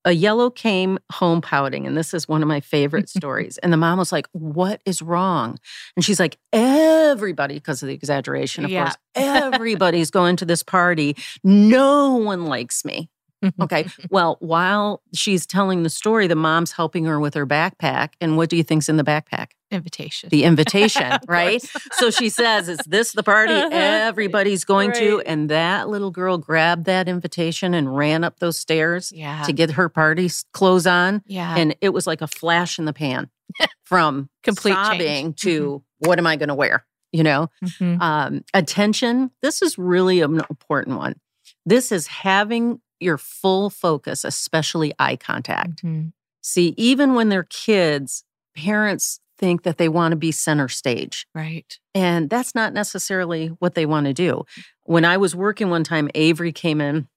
a 0.07 0.13
yellow 0.13 0.49
came 0.49 0.99
home 1.13 1.43
pouting, 1.43 1.87
and 1.87 1.97
this 1.99 2.15
is 2.15 2.27
one 2.27 2.41
of 2.41 2.49
my 2.49 2.61
favorite 2.75 3.11
stories. 3.11 3.59
And 3.59 3.71
the 3.73 3.77
mom 3.77 3.99
was 3.99 4.13
like, 4.13 4.27
What 4.33 4.81
is 4.87 5.03
wrong? 5.03 5.59
And 5.97 6.05
she's 6.05 6.19
like, 6.19 6.39
Everybody, 6.55 7.55
because 7.57 7.83
of 7.83 7.89
the 7.89 7.95
exaggeration, 7.95 8.65
of 8.65 8.71
Yeah. 8.71 8.85
course, 8.85 8.97
everybody's 9.15 10.11
going 10.11 10.37
to 10.37 10.47
this 10.47 10.63
party. 10.63 11.17
No 11.45 12.17
one 12.17 12.47
likes 12.47 12.85
me. 12.85 13.11
Okay. 13.61 13.87
Well, 14.11 14.39
while 14.41 15.03
she's 15.15 15.47
telling 15.47 15.83
the 15.83 15.91
story, 15.91 16.27
the 16.27 16.35
mom's 16.35 16.73
helping 16.73 17.05
her 17.05 17.21
with 17.21 17.35
her 17.35 17.47
backpack. 17.47 18.15
And 18.21 18.37
what 18.37 18.49
do 18.49 18.57
you 18.57 18.65
think's 18.65 18.89
in 18.89 18.97
the 18.97 19.05
backpack? 19.05 19.49
Invitation. 19.71 20.29
The 20.31 20.45
invitation, 20.45 21.19
right? 21.29 21.63
So 21.93 22.11
she 22.11 22.29
says, 22.29 22.69
Is 22.69 22.79
this 22.87 23.13
the 23.13 23.23
party 23.23 23.53
everybody's 23.73 24.65
going 24.65 24.93
to? 24.93 25.21
And 25.27 25.49
that 25.51 25.89
little 25.89 26.11
girl 26.11 26.39
grabbed 26.39 26.85
that 26.87 27.09
invitation 27.09 27.75
and 27.75 27.95
ran 27.97 28.23
up 28.25 28.39
those 28.39 28.57
stairs 28.59 29.11
Yeah. 29.13 29.43
to 29.43 29.53
get 29.53 29.73
her 29.73 29.89
party 29.89 30.31
clothes 30.53 30.87
on. 30.87 31.23
yeah. 31.27 31.57
And 31.57 31.75
it 31.81 31.89
was 31.91 32.07
like 32.07 32.23
a 32.23 32.29
flash 32.29 32.79
in 32.79 32.85
the 32.85 32.93
pan 32.93 33.29
from 33.85 34.29
Complete 34.43 34.75
change. 34.75 34.87
sobbing 34.87 35.33
to 35.35 35.83
what 35.99 36.19
am 36.19 36.27
I 36.27 36.37
going 36.37 36.49
to 36.49 36.55
wear? 36.55 36.87
You 37.13 37.23
know, 37.25 37.49
Mhm. 37.65 38.01
um, 38.01 38.45
attention. 38.55 39.31
This 39.43 39.63
is 39.63 39.79
really 39.79 40.21
an 40.21 40.41
important 40.51 40.99
one. 40.99 41.15
This 41.65 41.91
is 41.91 42.07
having 42.07 42.81
your 43.01 43.19
full 43.19 43.71
focus, 43.71 44.25
especially 44.25 44.93
eye 44.99 45.17
contact. 45.17 45.83
Mhm. 45.85 46.13
See, 46.43 46.75
even 46.77 47.15
when 47.15 47.29
they're 47.31 47.45
kids, 47.45 48.23
parents 48.57 49.21
think 49.39 49.63
that 49.63 49.79
they 49.79 49.89
want 49.89 50.13
to 50.13 50.17
be 50.17 50.33
center 50.33 50.69
stage. 50.69 51.27
Right. 51.35 51.79
And 51.95 52.31
that's 52.31 52.55
not 52.55 52.73
necessarily 52.73 53.49
what 53.49 53.75
they 53.75 53.87
want 53.87 54.07
to 54.07 54.13
do. 54.13 54.45
When 54.85 55.05
I 55.05 55.17
was 55.17 55.35
working 55.35 55.71
one 55.71 55.85
time, 55.85 56.09
Avery 56.15 56.53
came 56.53 56.81
in 56.81 57.09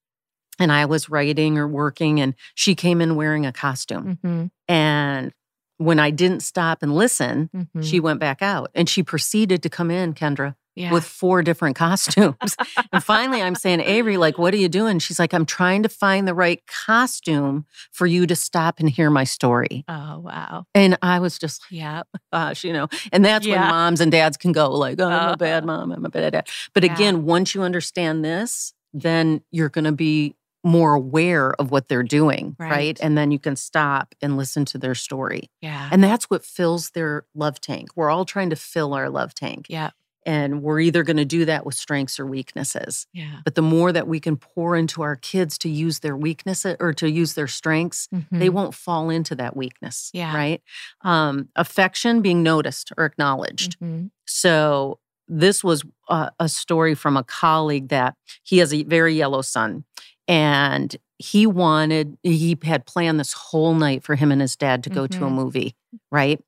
and 0.60 0.72
I 0.72 0.86
was 0.86 1.10
writing 1.10 1.58
or 1.58 1.68
working, 1.68 2.20
and 2.20 2.36
she 2.54 2.76
came 2.76 3.00
in 3.00 3.16
wearing 3.16 3.46
a 3.46 3.54
costume. 3.54 4.20
Mm-hmm. 4.24 4.46
And 4.68 5.32
when 5.78 6.00
I 6.00 6.10
didn't 6.12 6.42
stop 6.42 6.84
and 6.84 6.94
listen, 6.94 7.50
Mm-hmm. 7.56 7.82
she 7.82 8.02
went 8.02 8.20
back 8.20 8.42
out 8.42 8.70
and 8.76 8.90
she 8.90 9.02
proceeded 9.02 9.64
to 9.64 9.70
come 9.70 9.90
in, 9.90 10.14
Kendra, 10.14 10.56
yeah. 10.80 10.92
with 10.92 11.04
four 11.06 11.44
different 11.44 11.76
costumes. 11.86 12.56
and 12.92 13.04
finally, 13.04 13.42
I'm 13.42 13.56
saying, 13.56 13.82
Avery, 13.82 14.18
like, 14.18 14.38
what 14.38 14.54
are 14.54 14.58
you 14.58 14.70
doing? 14.70 14.98
She's 15.00 15.20
like, 15.20 15.34
I'm 15.34 15.46
trying 15.46 15.84
to 15.84 15.90
find 15.90 16.28
the 16.28 16.34
right 16.34 16.64
costume 16.68 17.66
for 17.92 18.08
you 18.08 18.26
to 18.26 18.36
stop 18.36 18.80
and 18.80 18.90
hear 18.90 19.10
my 19.10 19.24
story. 19.26 19.84
oh 19.88 20.20
wow. 20.20 20.66
And 20.74 20.98
I 21.02 21.20
was 21.20 21.38
just 21.38 21.62
like, 21.64 21.80
Yeah. 21.80 22.02
gosh, 22.34 22.64
you 22.64 22.74
know, 22.74 22.88
and 23.12 23.24
that's 23.24 23.46
when 23.48 23.60
moms 23.60 24.02
and 24.02 24.12
dads 24.12 24.38
can 24.38 24.52
go, 24.54 24.72
like, 24.72 25.00
oh, 25.00 25.06
I'm 25.08 25.14
Uh-huh. 25.14 25.32
a 25.34 25.38
bad 25.38 25.66
mom, 25.66 25.92
I'm 25.92 26.06
a 26.06 26.10
bad 26.10 26.34
dad. 26.34 26.48
But 26.74 26.84
Yeah. 26.84 26.94
again, 26.94 27.26
once 27.26 27.54
you 27.54 27.62
understand 27.62 28.24
this, 28.26 28.74
then 28.94 29.42
you're 29.52 29.70
going 29.70 29.86
to 29.86 29.92
be 29.92 30.36
more 30.64 30.94
aware 30.96 31.54
of 31.54 31.72
what 31.72 31.88
they're 31.88 32.04
doing, 32.04 32.56
Right. 32.60 32.70
right. 32.72 33.00
And 33.02 33.18
then 33.18 33.32
you 33.32 33.40
can 33.40 33.56
stop 33.56 34.14
and 34.22 34.36
listen 34.36 34.66
to 34.66 34.78
their 34.78 34.94
story. 34.96 35.50
Yeah. 35.62 35.88
And 35.92 36.04
that's 36.04 36.26
what 36.30 36.44
fills 36.44 36.90
their 36.90 37.24
love 37.34 37.62
tank. 37.62 37.90
We're 37.96 38.10
all 38.10 38.26
trying 38.26 38.50
to 38.50 38.58
fill 38.58 38.94
our 38.94 39.10
love 39.10 39.34
tank. 39.34 39.68
Yeah. 39.70 39.92
And 40.30 40.62
we're 40.62 40.80
either 40.82 41.02
going 41.04 41.18
to 41.18 41.26
do 41.26 41.46
that 41.46 41.66
with 41.66 41.74
strengths 41.76 42.20
or 42.20 42.26
weaknesses. 42.28 43.08
Yeah. 43.14 43.40
But 43.44 43.56
the 43.56 43.64
more 43.64 43.92
that 43.92 44.08
we 44.08 44.20
can 44.20 44.38
pour 44.38 44.76
into 44.76 45.02
our 45.02 45.16
kids 45.16 45.58
to 45.60 45.70
use 45.70 46.00
their 46.00 46.16
weaknesses 46.16 46.76
or 46.80 46.94
to 46.94 47.10
use 47.10 47.34
their 47.34 47.48
strengths, 47.48 48.08
they 48.32 48.50
Mhm. 48.50 48.54
won't 48.54 48.76
fall 48.76 49.10
into 49.10 49.34
that 49.36 49.56
weakness. 49.58 50.12
Yeah. 50.14 50.36
Right. 50.36 50.62
Um, 51.02 51.50
affection 51.56 52.22
being 52.22 52.44
noticed 52.44 52.92
or 52.98 53.06
acknowledged. 53.06 53.80
Mhm. 53.80 54.12
So 54.28 55.00
this 55.28 55.64
was 55.64 55.84
a, 56.10 56.32
a 56.40 56.48
story 56.48 56.94
from 56.96 57.18
a 57.18 57.24
colleague 57.24 57.88
that 57.90 58.16
he 58.44 58.60
has 58.60 58.72
a 58.74 58.84
very 58.84 59.16
yellow 59.16 59.42
son 59.42 59.84
and 60.28 60.96
he 61.22 61.46
wanted 61.46 62.18
he 62.24 62.58
had 62.64 62.86
planned 62.86 63.20
this 63.20 63.34
whole 63.34 63.76
night 63.76 64.04
for 64.04 64.16
him 64.16 64.32
and 64.32 64.40
his 64.42 64.56
dad 64.56 64.84
to 64.86 64.90
go 64.90 65.06
to 65.06 65.26
a 65.26 65.30
Mhm. 65.30 65.34
movie 65.34 65.76
right 66.12 66.40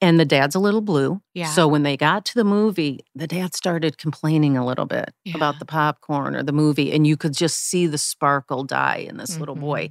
and 0.00 0.18
the 0.18 0.24
dad's 0.24 0.56
a 0.56 0.58
little 0.58 0.80
blue 0.80 1.20
Yeah. 1.32 1.46
so 1.46 1.68
when 1.68 1.84
they 1.84 1.96
got 1.96 2.24
to 2.26 2.34
the 2.34 2.44
movie 2.44 3.00
the 3.14 3.28
dad 3.28 3.54
started 3.54 3.98
complaining 3.98 4.56
a 4.56 4.66
little 4.66 4.84
bit 4.86 5.14
Yeah. 5.24 5.36
about 5.36 5.60
the 5.60 5.64
popcorn 5.64 6.34
or 6.34 6.42
the 6.42 6.52
movie 6.52 6.92
and 6.92 7.06
you 7.06 7.16
could 7.16 7.34
just 7.34 7.58
see 7.68 7.86
the 7.86 7.98
sparkle 7.98 8.64
die 8.64 9.06
in 9.08 9.16
this 9.16 9.38
little 9.38 9.54
boy 9.54 9.86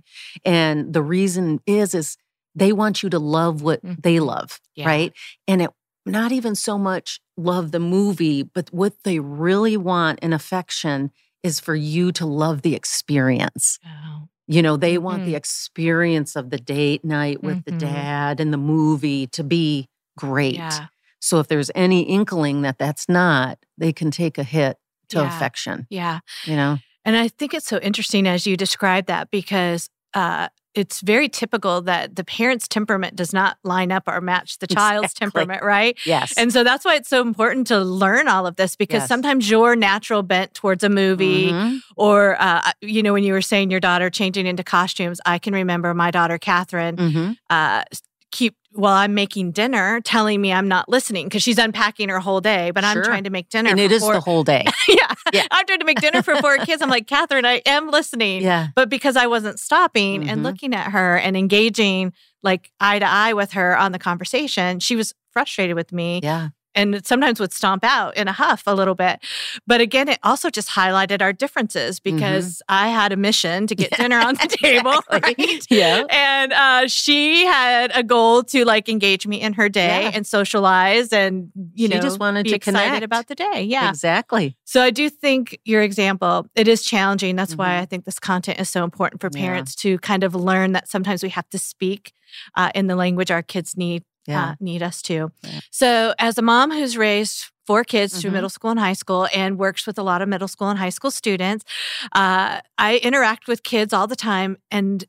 Mm-hmm. 0.45 0.51
and 0.51 0.93
the 0.93 1.01
reason 1.03 1.59
is 1.65 1.95
is 1.95 2.17
they 2.53 2.73
want 2.73 3.03
you 3.03 3.09
to 3.09 3.19
love 3.19 3.61
what 3.61 3.79
they 3.83 4.17
Mhm. 4.17 4.25
love 4.25 4.59
Yeah. 4.75 4.87
right 4.87 5.13
and 5.47 5.61
it 5.61 5.69
not 6.05 6.31
even 6.33 6.55
so 6.55 6.77
much 6.77 7.19
love 7.37 7.71
the 7.71 7.79
movie 7.79 8.43
but 8.43 8.69
what 8.73 8.93
they 9.05 9.19
really 9.19 9.77
want 9.77 10.19
in 10.19 10.33
affection 10.33 11.11
is 11.45 11.59
for 11.59 11.75
you 11.75 12.11
to 12.11 12.25
love 12.25 12.61
the 12.63 12.75
experience 12.75 13.79
Oh. 13.85 14.27
you 14.47 14.61
know 14.61 14.77
they 14.77 14.97
want 14.97 15.23
Mhm. 15.23 15.25
the 15.25 15.35
experience 15.35 16.35
of 16.35 16.49
the 16.49 16.57
date 16.57 17.03
night 17.05 17.43
with 17.43 17.57
Mhm. 17.59 17.65
the 17.65 17.71
dad 17.71 18.39
and 18.39 18.51
the 18.53 18.57
movie 18.57 19.27
to 19.27 19.43
be 19.43 19.87
great 20.17 20.55
Yeah. 20.55 20.87
so 21.19 21.39
if 21.39 21.47
there's 21.47 21.71
any 21.75 22.01
inkling 22.03 22.61
that 22.63 22.77
that's 22.77 23.07
not 23.09 23.57
they 23.77 23.91
can 23.93 24.11
take 24.11 24.37
a 24.37 24.43
hit 24.43 24.77
to 25.09 25.17
Yeah. 25.19 25.27
affection 25.27 25.87
Yeah. 25.89 26.19
you 26.45 26.55
know 26.55 26.79
And 27.07 27.15
I 27.15 27.27
think 27.27 27.53
it's 27.53 27.67
so 27.67 27.77
interesting 27.79 28.27
as 28.27 28.47
you 28.47 28.57
describe 28.57 29.05
that 29.05 29.29
because 29.29 29.89
uh, 30.15 30.47
it's 30.75 31.01
very 31.01 31.29
typical 31.29 31.81
that 31.81 32.15
the 32.15 32.23
parent's 32.23 32.67
temperament 32.67 33.15
does 33.15 33.33
not 33.33 33.57
line 33.63 33.91
up 33.91 34.03
or 34.07 34.19
match 34.21 34.59
the 34.59 34.67
child's 34.67 35.13
Exactly. 35.13 35.25
temperament, 35.41 35.63
right? 35.63 35.97
yes 36.05 36.33
And 36.37 36.51
so 36.53 36.63
that's 36.63 36.83
why 36.85 36.95
it's 36.95 37.09
so 37.09 37.21
important 37.21 37.67
to 37.67 37.79
learn 37.79 38.27
all 38.27 38.45
of 38.45 38.57
this 38.57 38.75
because 38.75 39.03
Yes. 39.03 39.07
sometimes 39.07 39.49
your 39.49 39.75
natural 39.75 40.21
bent 40.21 40.53
towards 40.53 40.83
a 40.83 40.89
movie 40.89 41.53
Mhm. 41.53 41.81
or, 41.95 42.35
uh, 42.41 42.71
you 42.81 43.01
know, 43.01 43.13
when 43.13 43.23
you 43.23 43.33
were 43.33 43.41
saying 43.41 43.71
your 43.71 43.79
daughter 43.79 44.09
changing 44.09 44.45
into 44.45 44.63
costumes, 44.63 45.19
I 45.25 45.39
can 45.39 45.53
remember 45.53 45.93
my 45.93 46.11
daughter, 46.11 46.37
Catherine, 46.37 46.97
Mhm. 46.97 47.37
uh, 47.49 47.83
keep 48.31 48.55
while 48.75 48.93
I'm 48.95 49.13
making 49.13 49.51
dinner 49.51 50.01
telling 50.01 50.41
me 50.41 50.51
I'm 50.53 50.67
not 50.67 50.89
listening 50.89 51.25
because 51.27 51.41
she's 51.43 51.57
unpacking 51.57 52.09
her 52.09 52.19
whole 52.19 52.41
day, 52.41 52.71
but 52.71 52.83
I'm 52.83 53.01
trying 53.03 53.23
to 53.23 53.29
make 53.29 53.49
dinner. 53.49 53.69
and 53.69 53.79
for 53.79 53.85
it 53.85 53.91
is 53.91 54.01
four- 54.03 54.13
the 54.13 54.19
whole 54.21 54.43
day 54.43 54.65
yeah. 54.87 55.13
Yeah. 55.33 55.47
I'm 55.51 55.65
trying 55.65 55.79
to 55.79 55.85
make 55.85 55.99
dinner 56.01 56.21
for 56.21 56.35
four 56.37 56.57
kids. 56.59 56.81
I'm 56.81 56.89
like, 56.89 57.07
Catherine, 57.07 57.45
I 57.45 57.61
am 57.65 57.89
listening. 57.89 58.41
yeah 58.43 58.67
But 58.75 58.89
because 58.89 59.15
I 59.15 59.27
wasn't 59.27 59.59
stopping 59.59 60.23
Mhm. 60.23 60.29
and 60.29 60.43
looking 60.43 60.73
at 60.73 60.91
her 60.91 61.17
and 61.17 61.35
engaging 61.37 62.13
like 62.43 62.71
eye 62.79 62.99
to 62.99 63.05
eye 63.07 63.33
with 63.33 63.53
her 63.53 63.77
on 63.77 63.91
the 63.91 63.99
conversation, 63.99 64.79
she 64.79 64.95
was 64.95 65.13
frustrated 65.31 65.75
with 65.75 65.91
me 65.91 66.19
yeah 66.23 66.49
and 66.75 67.05
sometimes 67.05 67.39
would 67.39 67.53
stomp 67.53 67.83
out 67.83 68.15
in 68.17 68.27
a 68.27 68.31
huff 68.33 68.63
a 68.67 68.73
little 68.75 68.95
bit. 68.95 69.19
But 69.65 69.81
again, 69.81 70.07
it 70.09 70.19
also 70.23 70.49
just 70.49 70.69
highlighted 70.69 71.21
our 71.21 71.33
differences 71.33 71.99
because 71.99 72.61
I 72.69 72.89
had 72.89 73.11
a 73.11 73.15
mission 73.17 73.67
to 73.67 73.75
get 73.75 73.91
Mm-hmm. 73.91 74.01
Dinner 74.03 74.19
on 74.19 74.35
the 74.41 74.47
table. 74.47 74.93
exactly. 75.11 75.45
Right? 75.45 75.65
Yeah. 75.69 76.03
And 76.09 76.53
uh, 76.53 76.87
she 76.87 77.45
had 77.45 77.91
a 77.95 78.03
goal 78.03 78.43
to 78.43 78.65
like 78.65 78.89
engage 78.89 79.25
me 79.25 79.39
in 79.41 79.53
her 79.53 79.69
day 79.69 80.03
Yeah. 80.03 80.11
and 80.13 80.27
socialize 80.27 81.13
and, 81.13 81.51
you 81.75 81.87
She 81.87 81.93
know, 81.93 82.01
just 82.01 82.19
wanted 82.19 82.43
be 82.43 82.49
to 82.49 82.55
excited 82.57 82.83
connect. 82.87 83.03
about 83.05 83.27
the 83.27 83.35
day. 83.35 83.63
Yeah. 83.63 83.89
exactly 83.89 84.57
So 84.65 84.81
I 84.81 84.89
do 84.91 85.09
think 85.09 85.59
your 85.65 85.81
example, 85.81 86.45
it 86.55 86.67
is 86.67 86.83
challenging. 86.83 87.35
That's 87.35 87.55
why 87.55 87.69
Mhm. 87.69 87.81
I 87.81 87.85
think 87.85 88.05
this 88.05 88.19
content 88.19 88.59
is 88.59 88.69
so 88.69 88.83
important 88.83 89.21
for 89.21 89.29
Yeah. 89.33 89.41
parents 89.45 89.75
to 89.75 89.97
kind 89.99 90.23
of 90.23 90.35
learn 90.35 90.73
that 90.73 90.89
sometimes 90.89 91.23
we 91.23 91.29
have 91.29 91.49
to 91.51 91.57
speak 91.59 92.11
uh, 92.55 92.71
in 92.75 92.87
the 92.87 92.95
language 92.95 93.31
our 93.31 93.41
kids 93.43 93.77
need 93.77 94.03
yeah 94.27 94.49
uh, 94.51 94.55
need 94.59 94.81
us 94.83 95.01
to. 95.03 95.31
Yeah. 95.43 95.59
So 95.71 96.13
as 96.19 96.37
a 96.37 96.41
mom 96.41 96.71
who's 96.71 96.97
raised 96.97 97.45
four 97.67 97.83
kids 97.83 98.19
through 98.21 98.29
Mhm. 98.31 98.33
middle 98.33 98.49
school 98.49 98.71
and 98.71 98.79
high 98.79 98.93
school 98.93 99.27
and 99.33 99.57
works 99.57 99.87
with 99.87 99.97
a 99.97 100.03
lot 100.03 100.21
of 100.21 100.29
middle 100.29 100.47
school 100.47 100.69
and 100.69 100.77
high 100.79 100.89
school 100.91 101.11
students, 101.11 101.65
uh, 102.13 102.59
I 102.77 102.97
interact 103.03 103.47
with 103.47 103.63
kids 103.63 103.91
all 103.93 104.07
the 104.07 104.15
time 104.15 104.57
and 104.71 105.03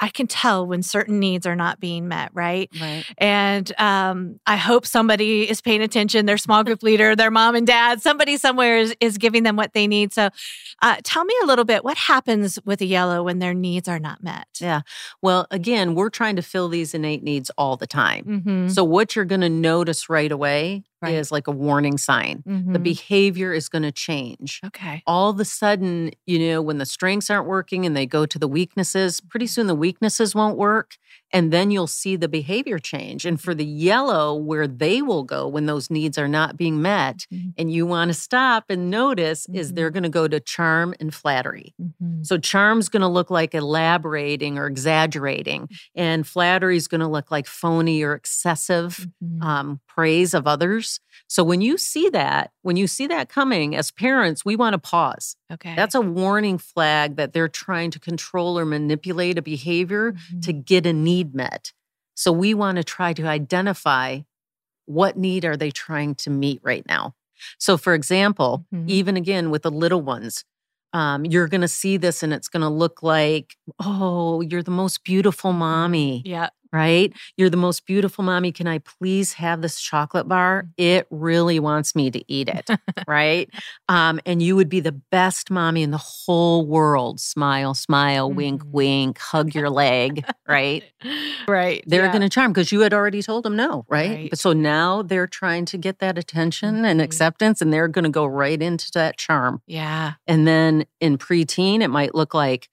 I 0.00 0.08
can 0.08 0.26
tell 0.26 0.66
when 0.66 0.82
certain 0.82 1.20
needs 1.20 1.46
are 1.46 1.54
not 1.54 1.78
being 1.78 2.08
met, 2.08 2.30
right? 2.32 2.70
right 2.80 3.04
And 3.18 3.70
um, 3.78 4.40
I 4.46 4.56
hope 4.56 4.86
somebody 4.86 5.48
is 5.48 5.60
paying 5.60 5.82
attention, 5.82 6.26
their 6.26 6.38
small 6.38 6.64
group 6.64 6.82
leader, 6.82 7.14
their 7.14 7.30
mom 7.30 7.54
and 7.54 7.66
dad, 7.66 8.00
somebody 8.00 8.36
somewhere 8.36 8.78
is, 8.78 8.96
is 9.00 9.18
giving 9.18 9.42
them 9.42 9.56
what 9.56 9.74
they 9.74 9.86
need. 9.86 10.12
So 10.12 10.30
uh, 10.82 10.96
tell 11.04 11.24
me 11.24 11.34
a 11.42 11.46
little 11.46 11.64
bit 11.64 11.84
what 11.84 11.96
happens 11.96 12.58
with 12.64 12.80
a 12.80 12.86
yellow 12.86 13.22
when 13.22 13.38
their 13.38 13.54
needs 13.54 13.88
are 13.88 13.98
not 13.98 14.22
met? 14.22 14.46
Yeah. 14.58 14.80
Well, 15.22 15.46
again, 15.50 15.94
we're 15.94 16.10
trying 16.10 16.36
to 16.36 16.42
fill 16.42 16.68
these 16.68 16.94
innate 16.94 17.22
needs 17.22 17.50
all 17.58 17.76
the 17.76 17.86
time. 17.86 18.24
Mm-hmm. 18.24 18.68
So, 18.68 18.84
what 18.84 19.14
you're 19.14 19.24
going 19.24 19.42
to 19.42 19.48
notice 19.48 20.08
right 20.08 20.32
away 20.32 20.84
Right. 21.02 21.14
is 21.14 21.32
like 21.32 21.46
a 21.46 21.50
warning 21.52 21.96
sign. 21.98 22.42
The 22.46 22.52
Mhm. 22.78 22.82
behavior 22.82 23.52
is 23.52 23.68
going 23.68 23.82
to 23.84 23.92
change. 23.92 24.60
okay. 24.66 25.02
All 25.06 25.30
of 25.30 25.40
a 25.40 25.44
sudden, 25.44 26.10
you 26.26 26.38
know, 26.38 26.60
when 26.62 26.78
the 26.78 26.86
strengths 26.86 27.30
aren't 27.30 27.46
working 27.46 27.86
and 27.86 27.96
they 27.96 28.06
go 28.06 28.26
to 28.26 28.38
the 28.38 28.48
weaknesses, 28.48 29.20
pretty 29.20 29.46
soon 29.46 29.66
the 29.66 29.74
weaknesses 29.74 30.34
won't 30.34 30.58
work. 30.58 30.96
And 31.32 31.52
then 31.52 31.70
you'll 31.70 31.86
see 31.86 32.16
the 32.16 32.28
behavior 32.28 32.78
change. 32.78 33.24
And 33.24 33.40
for 33.40 33.54
the 33.54 33.64
yellow, 33.64 34.34
where 34.34 34.66
they 34.66 35.00
will 35.00 35.22
go 35.22 35.46
when 35.46 35.66
those 35.66 35.88
needs 35.90 36.18
are 36.18 36.26
not 36.28 36.56
being 36.56 36.82
met, 36.82 37.26
Mhm. 37.32 37.54
and 37.56 37.72
you 37.72 37.86
want 37.86 38.08
to 38.08 38.14
stop 38.14 38.64
and 38.68 38.90
notice, 38.90 39.46
is 39.52 39.70
Mhm. 39.70 39.74
they're 39.76 39.90
going 39.90 40.02
to 40.02 40.08
go 40.08 40.26
to 40.26 40.40
charm 40.40 40.94
and 40.98 41.14
flattery. 41.14 41.74
Mhm. 41.80 42.26
So 42.26 42.36
charm's 42.38 42.88
going 42.88 43.02
to 43.02 43.08
look 43.08 43.30
like 43.30 43.54
elaborating 43.54 44.58
or 44.58 44.66
exaggerating, 44.66 45.68
and 45.94 46.26
flattery 46.26 46.76
is 46.76 46.88
going 46.88 47.00
to 47.00 47.08
look 47.08 47.30
like 47.30 47.46
phony 47.46 48.02
or 48.02 48.14
excessive 48.14 49.06
Mhm. 49.22 49.42
um, 49.44 49.80
praise 49.86 50.34
of 50.34 50.46
others. 50.46 51.00
So 51.28 51.44
when 51.44 51.60
you 51.60 51.76
see 51.78 52.08
that, 52.10 52.50
when 52.62 52.76
you 52.76 52.86
see 52.86 53.06
that 53.06 53.28
coming, 53.28 53.76
as 53.76 53.90
parents, 53.90 54.44
we 54.44 54.56
want 54.56 54.74
to 54.74 54.78
pause. 54.78 55.36
okay. 55.52 55.74
That's 55.74 55.96
a 55.96 56.00
warning 56.00 56.58
flag 56.58 57.16
that 57.16 57.32
they're 57.32 57.48
trying 57.48 57.90
to 57.90 57.98
control 57.98 58.56
or 58.56 58.64
manipulate 58.64 59.36
a 59.36 59.42
behavior 59.42 60.12
Mhm. 60.12 60.42
to 60.42 60.52
get 60.52 60.86
a 60.86 60.92
need 61.04 61.34
met. 61.34 61.72
So 62.14 62.32
we 62.32 62.54
want 62.54 62.76
to 62.76 62.84
try 62.84 63.12
to 63.14 63.26
identify 63.26 64.20
what 64.86 65.16
need 65.16 65.44
are 65.44 65.56
they 65.56 65.70
trying 65.70 66.14
to 66.16 66.30
meet 66.30 66.60
right 66.62 66.84
now. 66.86 67.14
So, 67.58 67.76
for 67.76 67.94
example, 67.94 68.66
Mhm. 68.74 68.88
even 68.88 69.16
again 69.16 69.50
with 69.50 69.62
the 69.62 69.70
little 69.70 70.02
ones, 70.02 70.44
um, 70.92 71.24
you're 71.24 71.48
going 71.48 71.60
to 71.60 71.68
see 71.68 71.96
this 71.96 72.22
and 72.22 72.32
it's 72.32 72.48
going 72.48 72.62
to 72.62 72.68
look 72.68 73.02
like, 73.02 73.56
oh, 73.78 74.40
you're 74.40 74.62
the 74.62 74.70
most 74.72 75.04
beautiful 75.04 75.52
mommy, 75.52 76.22
yeah. 76.26 76.50
Right? 76.72 77.12
You're 77.36 77.50
the 77.50 77.56
most 77.56 77.86
beautiful 77.86 78.24
mommy. 78.24 78.52
Can 78.52 78.66
I 78.66 78.78
please 78.78 79.34
have 79.34 79.62
this 79.62 79.80
chocolate 79.80 80.28
bar? 80.28 80.68
It 80.76 81.06
really 81.10 81.58
wants 81.60 81.94
me 81.94 82.10
to 82.10 82.22
eat 82.32 82.48
it, 82.48 82.68
right? 83.08 83.48
Um, 83.88 84.20
and 84.26 84.42
you 84.42 84.56
would 84.56 84.68
be 84.68 84.80
the 84.80 84.92
best 84.92 85.50
mommy 85.50 85.82
in 85.82 85.90
the 85.90 85.98
whole 85.98 86.66
world. 86.66 87.20
Smile, 87.20 87.74
smile, 87.74 88.30
wink, 88.30 88.62
Mhm. 88.64 88.70
wink, 88.70 89.18
hug 89.18 89.54
your 89.54 89.70
leg, 89.70 90.24
right? 90.46 90.84
right. 91.48 91.82
They're 91.86 92.04
yeah. 92.04 92.12
going 92.12 92.22
to 92.22 92.28
charm 92.28 92.52
because 92.52 92.72
you 92.72 92.80
had 92.80 92.92
already 92.94 93.22
told 93.22 93.44
them 93.44 93.56
no, 93.56 93.84
right? 93.88 94.10
Right. 94.10 94.30
But 94.30 94.38
so 94.38 94.52
now 94.52 95.02
they're 95.02 95.26
trying 95.26 95.64
to 95.66 95.78
get 95.78 95.98
that 96.00 96.18
attention 96.18 96.84
and 96.84 97.00
Mhm. 97.00 97.04
acceptance, 97.04 97.60
and 97.60 97.72
they're 97.72 97.88
going 97.88 98.04
to 98.04 98.10
go 98.10 98.24
right 98.26 98.60
into 98.60 98.90
that 98.94 99.16
charm. 99.16 99.62
Yeah. 99.66 100.14
And 100.26 100.46
then 100.46 100.84
in 101.00 101.18
preteen, 101.18 101.80
it 101.82 101.88
might 101.88 102.14
look 102.14 102.34
like, 102.34 102.68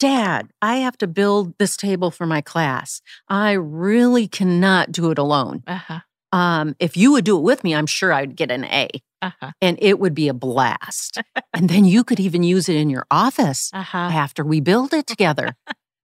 Dad, 0.00 0.50
I 0.60 0.76
have 0.76 0.98
to 0.98 1.06
build 1.06 1.56
this 1.58 1.76
table 1.76 2.10
for 2.10 2.26
my 2.26 2.40
class. 2.40 3.00
I 3.28 3.52
really 3.52 4.26
cannot 4.28 4.92
do 4.92 5.10
it 5.10 5.18
alone. 5.18 5.62
Uh-huh. 5.66 6.00
Um, 6.32 6.74
if 6.80 6.96
you 6.96 7.12
would 7.12 7.24
do 7.24 7.36
it 7.38 7.42
with 7.42 7.62
me, 7.62 7.74
I'm 7.74 7.86
sure 7.86 8.12
I'd 8.12 8.34
get 8.36 8.50
an 8.50 8.64
A 8.64 8.88
Uh-huh. 9.22 9.52
and 9.62 9.78
it 9.80 10.00
would 10.00 10.14
be 10.14 10.28
a 10.28 10.34
blast. 10.34 11.18
and 11.54 11.68
then 11.70 11.84
you 11.84 12.02
could 12.02 12.18
even 12.18 12.42
use 12.42 12.68
it 12.68 12.76
in 12.76 12.90
your 12.90 13.06
office 13.10 13.70
Uh-huh. 13.72 13.96
after 13.98 14.44
we 14.44 14.60
build 14.60 14.92
it 14.92 15.06
together. 15.06 15.56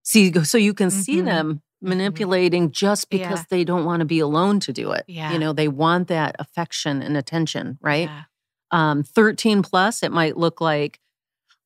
See, 0.04 0.32
so 0.44 0.56
you 0.56 0.72
can 0.72 0.90
see 0.90 1.16
Mhm. 1.16 1.24
them 1.24 1.62
manipulating 1.82 2.70
just 2.70 3.10
because 3.10 3.40
Yeah. 3.40 3.44
they 3.50 3.64
don't 3.64 3.84
want 3.84 4.00
to 4.00 4.06
be 4.06 4.20
alone 4.20 4.60
to 4.60 4.72
do 4.72 4.92
it. 4.92 5.04
Yeah. 5.08 5.32
You 5.32 5.38
know, 5.38 5.52
they 5.52 5.68
want 5.68 6.08
that 6.08 6.36
affection 6.38 7.02
and 7.02 7.16
attention, 7.16 7.78
right? 7.80 8.08
Yeah. 8.08 8.22
Um, 8.70 9.02
13 9.02 9.62
plus, 9.62 10.02
it 10.02 10.12
might 10.12 10.36
look 10.36 10.60
like, 10.60 11.00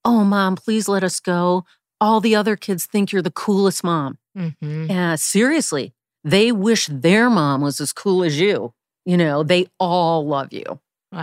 oh, 0.04 0.25
mom, 0.25 0.57
please 0.57 0.88
let 0.88 1.04
us 1.04 1.21
go. 1.21 1.64
All 2.01 2.21
the 2.21 2.35
other 2.37 2.57
kids 2.57 2.87
think 2.87 3.13
you're 3.13 3.23
the 3.23 3.31
coolest 3.31 3.83
mom. 3.85 4.19
Mhm. 4.37 4.91
Uh, 4.91 5.17
seriously, 5.17 5.95
they 6.25 6.53
wish 6.53 6.89
their 6.91 7.31
mom 7.31 7.61
was 7.61 7.81
as 7.81 7.93
cool 7.93 8.25
as 8.25 8.39
you. 8.41 8.75
You 9.05 9.17
know, 9.17 9.43
they 9.43 9.67
all 9.79 10.27
love 10.27 10.53
you. 10.53 10.81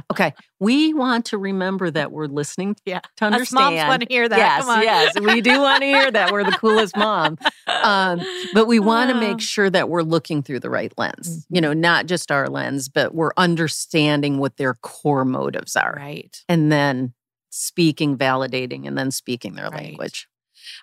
Okay, 0.10 0.34
we 0.58 0.94
want 0.94 1.26
to 1.26 1.38
remember 1.38 1.92
that 1.92 2.14
we're 2.14 2.28
listening 2.28 2.78
Yeah. 2.86 3.02
to 3.18 3.26
Us 3.26 3.34
understand. 3.34 3.76
moms 3.76 3.88
want 3.90 4.02
to 4.04 4.08
hear 4.10 4.30
that. 4.30 4.38
Yes, 4.38 4.62
Come 4.62 4.70
on. 4.78 4.84
yes, 4.84 5.20
we 5.20 5.42
do 5.42 5.60
want 5.60 5.82
to 5.82 5.86
hear 5.88 6.10
that 6.10 6.32
we're 6.32 6.46
the 6.46 6.54
coolest 6.54 6.96
mom. 6.96 7.38
Um, 7.68 8.22
But 8.54 8.68
we 8.68 8.80
want 8.80 9.10
to 9.12 9.20
make 9.20 9.42
sure 9.42 9.70
that 9.70 9.90
we're 9.90 10.04
looking 10.04 10.44
through 10.44 10.60
the 10.62 10.70
right 10.70 10.94
lens, 10.98 11.46
you 11.50 11.60
know, 11.60 11.74
not 11.74 12.06
just 12.06 12.32
our 12.32 12.48
lens, 12.48 12.88
but 12.90 13.14
we're 13.16 13.32
understanding 13.38 14.38
what 14.38 14.56
their 14.58 14.76
core 14.76 15.26
motives 15.26 15.76
are. 15.76 15.96
right. 15.98 16.42
And 16.48 16.72
then 16.72 17.14
speaking, 17.50 18.18
validating, 18.18 18.88
and 18.88 18.98
then 18.98 19.12
speaking 19.12 19.56
their 19.56 19.70
Right. 19.70 19.84
language. 19.88 20.28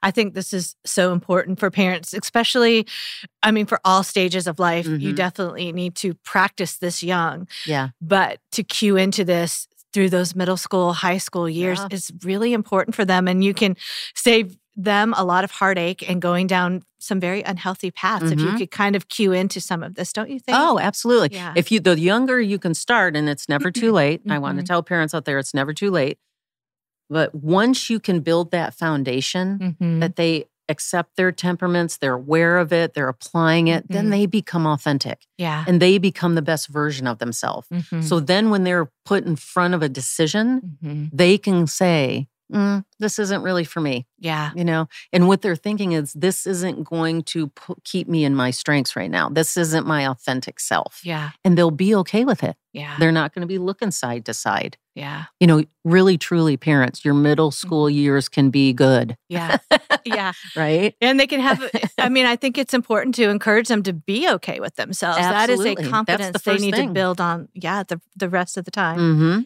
I 0.03 0.11
think 0.11 0.35
this 0.35 0.53
is 0.53 0.75
so 0.85 1.13
important 1.13 1.59
for 1.59 1.71
parents, 1.71 2.13
especially, 2.15 2.87
I 3.43 3.51
mean, 3.51 3.67
for 3.67 3.81
all 3.85 4.03
stages 4.03 4.47
of 4.47 4.59
life. 4.59 4.87
You 4.87 5.13
Mhm. 5.13 5.17
definitely 5.17 5.73
need 5.73 5.95
to 5.97 6.15
practice 6.15 6.79
this 6.79 7.03
young, 7.03 7.49
Yeah. 7.67 7.89
but 8.01 8.41
to 8.53 8.63
cue 8.63 8.97
into 8.97 9.25
this 9.25 9.67
through 9.93 10.11
those 10.11 10.35
middle 10.35 10.57
school, 10.57 10.93
high 10.93 11.19
school 11.19 11.49
years 11.49 11.79
Yeah. 11.79 11.89
is 11.91 12.13
really 12.23 12.53
important 12.53 12.95
for 12.95 13.05
them. 13.05 13.27
And 13.27 13.43
you 13.43 13.55
can 13.55 13.77
save 14.15 14.57
them 14.77 15.13
a 15.17 15.25
lot 15.25 15.43
of 15.43 15.51
heartache 15.51 16.09
and 16.09 16.23
going 16.23 16.47
down 16.47 16.83
some 17.01 17.19
very 17.19 17.43
unhealthy 17.43 17.91
paths 17.91 18.31
if 18.31 18.39
you 18.39 18.47
Mhm. 18.51 18.59
could 18.59 18.71
kind 18.71 18.95
of 18.95 19.09
cue 19.09 19.33
into 19.33 19.61
some 19.61 19.83
of 19.83 19.95
this, 19.95 20.13
don't 20.13 20.31
you 20.31 20.39
think? 20.39 20.57
Oh, 20.57 20.79
absolutely. 20.79 21.31
Yeah. 21.33 21.53
If 21.57 21.73
you, 21.73 21.81
the 21.81 21.99
younger 21.99 22.41
you 22.41 22.59
can 22.59 22.75
start, 22.75 23.17
and 23.17 23.29
it's 23.29 23.49
never 23.49 23.71
too 23.73 23.91
late. 23.93 24.21
I 24.29 24.39
want 24.39 24.59
to 24.59 24.63
Mhm. 24.63 24.67
tell 24.67 24.83
parents 24.83 25.15
out 25.15 25.25
there, 25.25 25.39
it's 25.39 25.55
never 25.55 25.73
too 25.73 25.91
late. 25.91 26.19
But 27.11 27.35
once 27.35 27.89
you 27.91 27.99
can 28.01 28.21
build 28.21 28.51
that 28.51 28.75
foundation, 28.75 29.77
Mhm. 29.81 30.01
that 30.01 30.17
they 30.17 30.47
accept 30.71 31.17
their 31.17 31.33
temperaments, 31.33 31.97
they're 31.97 32.13
aware 32.15 32.59
of 32.59 32.75
it, 32.75 32.93
they're 32.93 33.09
applying 33.09 33.69
it, 33.69 33.87
then 33.89 34.09
Mhm. 34.09 34.11
they 34.11 34.27
become 34.27 34.67
authentic 34.67 35.27
yeah. 35.39 35.65
and 35.67 35.81
they 35.81 35.97
become 35.97 36.35
the 36.35 36.43
best 36.43 36.69
version 36.69 37.07
of 37.07 37.19
themselves. 37.19 37.67
Mhm. 37.73 38.05
So 38.05 38.21
then 38.21 38.51
when 38.51 38.65
they're 38.65 38.91
put 39.07 39.25
in 39.25 39.37
front 39.37 39.73
of 39.73 39.83
a 39.83 39.89
decision, 39.89 40.77
Mhm. 40.85 41.09
they 41.11 41.39
can 41.39 41.67
say, 41.67 42.28
"Mm, 42.53 42.85
this 42.99 43.19
isn't 43.19 43.43
really 43.43 43.65
for 43.65 43.81
me, 43.81 44.07
yeah. 44.19 44.51
you 44.55 44.65
know? 44.65 44.89
And 45.13 45.29
what 45.29 45.43
they're 45.43 45.57
thinking 45.57 45.93
is, 45.93 46.13
this 46.15 46.47
isn't 46.47 46.85
going 46.85 47.23
to 47.25 47.49
pu- 47.49 47.77
keep 47.85 48.09
me 48.09 48.25
in 48.25 48.35
my 48.35 48.51
strengths 48.51 48.97
right 48.97 49.11
now. 49.11 49.29
This 49.29 49.57
isn't 49.57 49.87
my 49.87 50.07
authentic 50.09 50.59
self. 50.61 51.01
Yeah. 51.05 51.31
And 51.45 51.57
they'll 51.59 51.71
be 51.71 51.95
okay 51.97 52.25
with 52.25 52.43
it. 52.43 52.57
Yeah. 52.73 52.97
They're 52.99 53.13
not 53.13 53.35
going 53.35 53.43
to 53.43 53.47
be 53.47 53.59
looking 53.59 53.91
side 53.91 54.25
to 54.27 54.35
side. 54.35 54.77
Yeah. 54.95 55.25
You 55.41 55.47
know, 55.47 55.65
really, 55.85 56.19
truly, 56.19 56.57
parents, 56.57 57.05
your 57.05 57.15
middle 57.15 57.51
school 57.51 57.89
years 57.89 58.29
can 58.29 58.51
be 58.51 58.73
good, 58.73 59.17
Yeah. 59.29 59.59
yeah. 60.05 60.33
right? 60.57 60.95
And 61.01 61.21
they 61.21 61.27
can 61.27 61.41
have, 61.41 61.63
I 61.99 62.09
mean, 62.09 62.27
I 62.27 62.37
think 62.37 62.59
it's 62.59 62.75
important 62.75 63.15
to 63.17 63.29
encourage 63.29 63.69
them 63.69 63.83
to 63.85 63.93
be 63.93 64.29
okay 64.29 64.59
with 64.59 64.77
themselves. 64.77 65.19
That 65.19 65.51
is 65.51 65.61
a 65.61 65.65
That's 65.65 65.83
the 65.83 65.89
confidence 65.91 66.43
they 66.43 66.57
need 66.59 66.75
thing. 66.75 66.89
to 66.89 66.95
build 66.95 67.21
on, 67.21 67.49
yeah, 67.55 67.83
the, 67.85 68.01
the 68.17 68.29
rest 68.29 68.57
of 68.57 68.65
the 68.65 68.71
time. 68.71 68.99
Mm-hmm. 68.99 69.41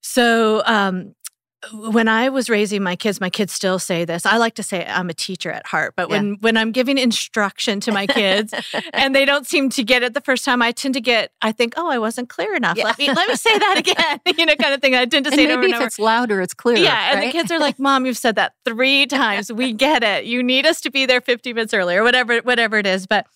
So, 0.00 0.62
um, 0.66 1.14
when 1.72 2.06
I 2.06 2.28
was 2.28 2.48
raising 2.48 2.82
my 2.82 2.94
kids, 2.94 3.20
my 3.20 3.30
kids 3.30 3.52
still 3.52 3.78
say 3.80 4.04
this. 4.04 4.24
I 4.24 4.36
like 4.36 4.54
to 4.54 4.62
say 4.62 4.86
I'm 4.86 5.10
a 5.10 5.14
teacher 5.14 5.50
at 5.50 5.66
heart, 5.66 5.94
but 5.96 6.08
when 6.08 6.36
when 6.40 6.56
I'm 6.56 6.70
giving 6.70 6.98
instruction 6.98 7.80
to 7.80 7.92
my 7.92 8.06
kids 8.06 8.54
and 8.92 9.14
they 9.14 9.24
don't 9.24 9.46
seem 9.46 9.68
to 9.70 9.82
get 9.82 10.04
it 10.04 10.14
the 10.14 10.20
first 10.20 10.44
time, 10.44 10.62
I 10.62 10.70
tend 10.70 10.94
to 10.94 11.00
get 11.00 11.32
I 11.42 11.50
think, 11.50 11.74
oh, 11.76 11.88
I 11.88 11.98
wasn't 11.98 12.28
clear 12.28 12.54
enough. 12.54 12.76
Yeah. 12.76 12.84
Let 12.84 12.98
me 12.98 13.08
let 13.08 13.28
me 13.28 13.34
say 13.34 13.58
that 13.58 13.74
again. 13.78 14.20
you 14.38 14.46
know, 14.46 14.54
kind 14.54 14.72
of 14.72 14.80
thing. 14.80 14.94
I 14.94 15.04
tend 15.06 15.24
to 15.24 15.32
and 15.32 15.38
say 15.38 15.44
it 15.44 15.48
maybe 15.48 15.64
and 15.64 15.74
if 15.74 15.76
over. 15.76 15.86
it's 15.86 15.98
louder, 15.98 16.40
it's 16.40 16.54
clearer. 16.54 16.78
Yeah, 16.78 17.14
and 17.14 17.22
the 17.22 17.32
kids 17.32 17.50
are 17.50 17.58
like, 17.58 17.78
"Mom, 17.78 18.06
you've 18.06 18.18
said 18.18 18.36
that 18.36 18.54
three 18.64 19.06
times. 19.06 19.52
We 19.52 19.72
get 19.72 20.04
it. 20.04 20.26
You 20.26 20.42
need 20.44 20.64
us 20.64 20.80
to 20.82 20.90
be 20.90 21.06
there 21.06 21.20
50 21.20 21.52
minutes 21.52 21.74
earlier, 21.74 22.04
whatever, 22.04 22.38
whatever 22.38 22.78
it 22.78 22.86
is." 22.86 23.06
But 23.06 23.26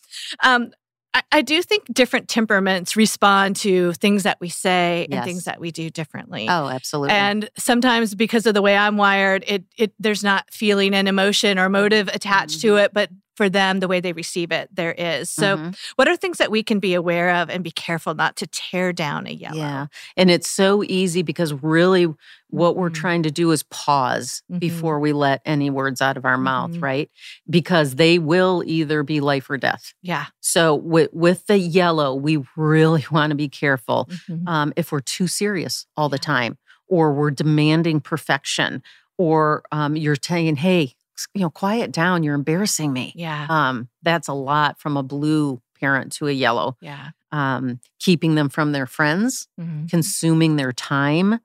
um, 0.44 0.72
I, 1.14 1.22
I 1.30 1.42
do 1.42 1.62
think 1.62 1.92
different 1.92 2.28
temperaments 2.28 2.96
respond 2.96 3.56
to 3.56 3.92
things 3.94 4.22
that 4.22 4.38
we 4.40 4.48
say 4.48 5.06
and 5.10 5.24
things 5.24 5.44
that 5.44 5.60
we 5.60 5.70
do 5.70 5.90
differently. 5.90 6.46
Oh, 6.48 6.68
absolutely. 6.68 7.14
And 7.14 7.50
sometimes 7.58 8.14
because 8.14 8.46
of 8.46 8.54
the 8.54 8.62
way 8.62 8.76
I'm 8.76 8.96
wired, 8.96 9.44
it 9.46 9.64
it 9.76 9.92
there's 9.98 10.24
not 10.24 10.50
feeling 10.50 10.94
and 10.94 11.08
emotion 11.08 11.58
or 11.58 11.68
motive 11.68 12.08
attached 12.08 12.60
to 12.62 12.72
Mhm. 12.74 12.84
it, 12.84 12.94
but 12.94 13.10
for 13.36 13.48
them, 13.48 13.80
the 13.80 13.88
way 13.88 14.00
they 14.00 14.12
receive 14.12 14.52
it, 14.52 14.68
there 14.74 14.92
is. 14.92 15.30
So, 15.30 15.56
Mhm. 15.56 15.76
what 15.96 16.06
are 16.08 16.16
things 16.16 16.38
that 16.38 16.50
we 16.50 16.62
can 16.62 16.78
be 16.78 16.94
aware 16.94 17.34
of 17.36 17.48
and 17.50 17.64
be 17.64 17.70
careful 17.70 18.14
not 18.14 18.36
to 18.36 18.46
tear 18.46 18.92
down 18.92 19.26
a 19.26 19.30
yellow? 19.30 19.56
Yeah. 19.56 19.86
And 20.16 20.30
it's 20.30 20.50
so 20.50 20.82
easy 20.84 21.22
because 21.22 21.52
really 21.54 22.06
what 22.50 22.76
we're 22.76 22.90
Mhm. 22.90 22.94
trying 22.94 23.22
to 23.22 23.30
do 23.30 23.50
is 23.50 23.62
pause 23.64 24.42
Mhm. 24.52 24.58
before 24.60 25.00
we 25.00 25.14
let 25.14 25.40
any 25.46 25.70
words 25.70 26.02
out 26.02 26.18
of 26.18 26.26
our 26.26 26.36
mouth, 26.36 26.72
Mhm. 26.72 26.82
right? 26.82 27.10
Because 27.48 27.94
they 27.94 28.18
will 28.18 28.62
either 28.66 29.02
be 29.02 29.20
life 29.20 29.48
or 29.48 29.56
death. 29.56 29.94
Yeah. 30.02 30.26
So 30.40 30.74
with 30.74 31.08
with 31.14 31.46
the 31.46 31.58
yellow, 31.58 32.14
we 32.14 32.44
really 32.56 33.06
want 33.10 33.30
to 33.30 33.36
be 33.36 33.48
careful 33.48 34.08
Mhm. 34.28 34.46
um, 34.48 34.72
if 34.76 34.92
we're 34.92 35.00
too 35.00 35.26
serious 35.26 35.86
all 35.96 36.10
the 36.10 36.18
time, 36.18 36.58
or 36.88 37.14
we're 37.14 37.30
demanding 37.30 38.00
perfection, 38.00 38.82
or 39.16 39.62
um, 39.72 39.96
you're 39.96 40.16
saying, 40.22 40.56
"Hey, 40.56 40.94
you 41.34 41.40
know, 41.42 41.50
quiet 41.50 41.92
down. 41.92 42.22
You're 42.22 42.34
embarrassing 42.34 42.92
me." 42.92 43.12
Yeah. 43.16 43.46
Um, 43.48 43.88
that's 44.02 44.28
a 44.28 44.32
lot 44.34 44.80
from 44.80 44.96
a 44.96 45.02
blue 45.02 45.60
parent 45.80 46.12
to 46.12 46.28
a 46.28 46.32
yellow. 46.32 46.76
Yeah. 46.80 47.10
Um, 47.32 47.80
keeping 47.98 48.34
them 48.34 48.48
from 48.48 48.72
their 48.72 48.86
friends, 48.86 49.48
Mhm. 49.60 49.88
consuming 49.90 50.56
their 50.56 50.72
time, 50.72 51.40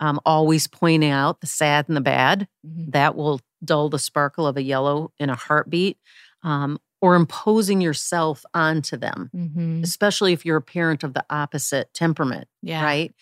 um, 0.00 0.20
always 0.26 0.66
pointing 0.66 1.10
out 1.10 1.40
the 1.40 1.46
sad 1.46 1.86
and 1.88 1.96
the 1.96 2.00
bad. 2.02 2.48
Mhm. 2.66 2.92
That 2.92 3.14
will 3.16 3.40
dull 3.64 3.88
the 3.88 3.98
sparkle 3.98 4.46
of 4.46 4.56
a 4.56 4.62
yellow 4.62 5.12
in 5.18 5.30
a 5.30 5.34
heartbeat. 5.34 5.98
Um, 6.42 6.78
or 7.00 7.14
imposing 7.14 7.80
yourself 7.80 8.44
onto 8.54 8.96
them, 8.96 9.30
Mhm. 9.34 9.84
especially 9.84 10.32
if 10.32 10.44
you're 10.44 10.56
a 10.56 10.62
parent 10.62 11.04
of 11.04 11.14
the 11.14 11.24
opposite 11.30 11.94
temperament 11.94 12.48
Yeah. 12.60 12.82
right? 12.82 13.14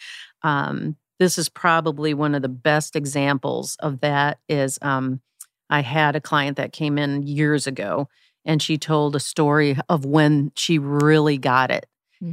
Um, 0.43 0.97
this 1.19 1.37
is 1.39 1.51
probably 1.51 2.15
one 2.15 2.35
of 2.35 2.41
the 2.41 2.49
best 2.49 2.97
examples 2.97 3.77
of 3.81 4.01
that. 4.01 4.39
Is 4.49 4.79
um, 4.81 5.21
I 5.71 5.81
had 5.81 6.15
a 6.17 6.21
client 6.21 6.57
that 6.57 6.73
came 6.73 6.99
in 6.99 7.23
years 7.23 7.67
ago, 7.67 8.09
and 8.45 8.63
she 8.63 8.79
told 8.79 9.17
a 9.17 9.21
story 9.21 9.77
of 9.89 10.05
when 10.05 10.53
she 10.57 10.79
really 10.79 11.39
got 11.39 11.71
it, 11.71 11.87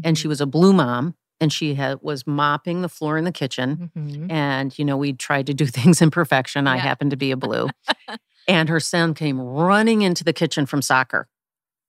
and 0.04 0.18
she 0.18 0.28
was 0.28 0.40
a 0.42 0.46
blue 0.46 0.74
mom, 0.74 1.16
and 1.42 1.52
she 1.52 1.74
had 1.76 2.00
was 2.02 2.26
mopping 2.28 2.82
the 2.82 2.90
floor 2.90 3.18
in 3.18 3.24
the 3.26 3.32
kitchen, 3.32 3.92
Mhm. 3.98 4.32
and 4.32 4.78
you 4.80 4.86
know 4.86 4.96
we 4.98 5.14
tried 5.14 5.48
to 5.48 5.54
do 5.54 5.66
things 5.78 6.02
in 6.02 6.12
perfection. 6.12 6.68
I 6.68 6.76
Yeah. 6.76 6.82
happened 6.82 7.12
to 7.12 7.18
be 7.18 7.32
a 7.32 7.38
blue, 7.38 7.70
and 8.48 8.70
her 8.70 8.80
son 8.80 9.14
came 9.14 9.40
running 9.40 10.02
into 10.04 10.24
the 10.24 10.34
kitchen 10.34 10.66
from 10.66 10.82
soccer, 10.82 11.28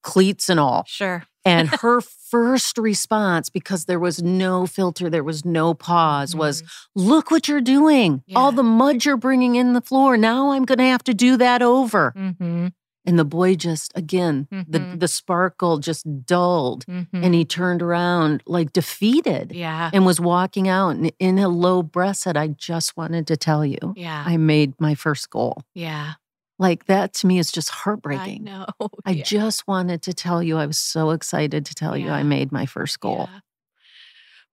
cleats 0.03 0.49
and 0.49 0.59
all. 0.59 0.85
Sure. 0.87 1.25
And 1.45 1.69
her 1.83 2.01
first 2.01 2.79
response, 2.79 3.51
because 3.51 3.85
there 3.85 4.01
was 4.01 4.23
no 4.23 4.67
filter, 4.67 5.11
there 5.11 5.25
was 5.25 5.45
no 5.45 5.75
pause, 5.75 6.35
was, 6.35 6.63
Mhm. 6.63 6.67
Look 6.97 7.31
what 7.31 7.49
you're 7.49 7.61
doing. 7.61 8.23
All 8.35 8.53
the 8.53 8.63
mud 8.63 9.05
you're 9.05 9.17
bringing 9.17 9.57
in 9.57 9.73
the 9.73 9.81
floor. 9.81 10.17
Now 10.17 10.51
I'm 10.53 10.65
going 10.65 10.79
to 10.79 10.85
have 10.85 11.05
to 11.05 11.15
do 11.15 11.37
that 11.37 11.61
over. 11.63 12.13
Mhm. 12.17 12.73
And 13.07 13.19
the 13.19 13.25
boy 13.27 13.55
just, 13.55 13.93
again, 13.95 14.49
the, 14.51 14.79
Mhm. 14.81 14.99
the 15.01 15.09
sparkle 15.09 15.77
just 15.79 16.07
dulled. 16.25 16.87
And 16.89 17.35
he 17.35 17.45
turned 17.45 17.83
around 17.83 18.43
like 18.47 18.73
defeated 18.73 19.53
yeah. 19.53 19.91
and 19.93 20.07
was 20.07 20.19
walking 20.21 20.69
out 20.69 20.91
and 20.97 21.13
in 21.19 21.39
a 21.39 21.49
low 21.51 21.83
breath 21.83 22.17
said, 22.17 22.37
I 22.39 22.49
just 22.49 22.97
wanted 22.97 23.27
to 23.27 23.37
tell 23.37 23.63
you, 23.67 23.93
Yeah. 23.95 24.25
I 24.27 24.39
made 24.39 24.73
my 24.81 24.95
first 24.95 25.29
goal. 25.29 25.63
yeah. 25.75 26.15
Like 26.59 26.87
that 26.87 27.13
to 27.15 27.27
me 27.27 27.39
is 27.39 27.51
just 27.51 27.71
I 27.73 27.75
heartbreaking. 27.77 28.45
know. 28.45 28.67
I 29.05 29.11
Yeah. 29.13 29.25
just 29.25 29.67
wanted 29.67 30.03
to 30.03 30.13
tell 30.15 30.43
you, 30.43 30.57
I 30.57 30.67
was 30.67 30.79
so 30.79 31.11
excited 31.11 31.67
to 31.67 31.75
tell 31.75 31.97
you 31.97 32.11
I 32.11 32.23
made 32.23 32.53
my 32.53 32.65
first 32.67 33.01
goal. 33.01 33.29
Yeah. 33.33 33.41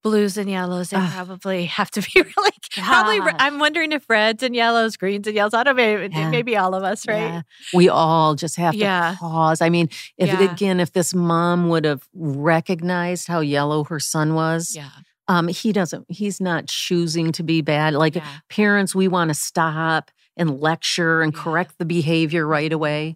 Blues 0.04 0.36
and 0.36 0.50
yellows, 0.50 0.90
they 0.90 0.98
Ah. 0.98 1.12
probably 1.14 1.66
have 1.66 1.92
to 1.92 2.02
be 2.02 2.08
really. 2.16 2.52
Probably, 2.76 3.20
Gosh. 3.20 3.36
I'm 3.38 3.60
wondering 3.60 3.92
if 3.92 4.10
reds 4.10 4.42
and 4.42 4.56
yellows, 4.56 4.98
greens 4.98 5.28
and 5.28 5.36
yellows. 5.36 5.54
I 5.54 5.62
don't 5.64 5.76
know, 5.76 5.84
maybe, 6.00 6.16
Yeah. 6.16 6.30
maybe 6.32 6.58
all 6.58 6.74
of 6.74 6.84
us, 6.84 7.08
right? 7.08 7.20
Yeah. 7.20 7.42
We 7.76 7.88
all 7.88 8.34
just 8.34 8.56
have 8.56 8.74
to 8.76 9.16
pause. 9.20 9.62
I 9.62 9.70
mean, 9.70 9.90
if 10.18 10.30
Yeah. 10.30 10.52
again, 10.52 10.80
if 10.80 10.94
this 10.94 11.14
mom 11.14 11.70
would 11.70 11.86
have 11.86 12.08
recognized 12.16 13.28
how 13.28 13.42
yellow 13.42 13.84
her 13.84 14.00
son 14.00 14.34
was, 14.34 14.76
Yeah. 14.76 14.90
um, 15.28 15.48
he 15.50 15.72
doesn't, 15.72 16.06
he's 16.10 16.42
not 16.42 16.66
choosing 16.68 17.32
to 17.34 17.44
be 17.44 17.62
bad. 17.62 17.94
Like 17.94 18.16
yeah. 18.16 18.26
parents, 18.50 18.96
we 18.96 19.08
want 19.08 19.30
to 19.30 19.36
stop 19.36 20.10
and 20.42 20.60
lecture 20.60 21.22
and 21.22 21.34
correct 21.34 21.76
the 21.78 21.86
behavior 21.86 22.46
right 22.48 22.74
away. 22.74 23.16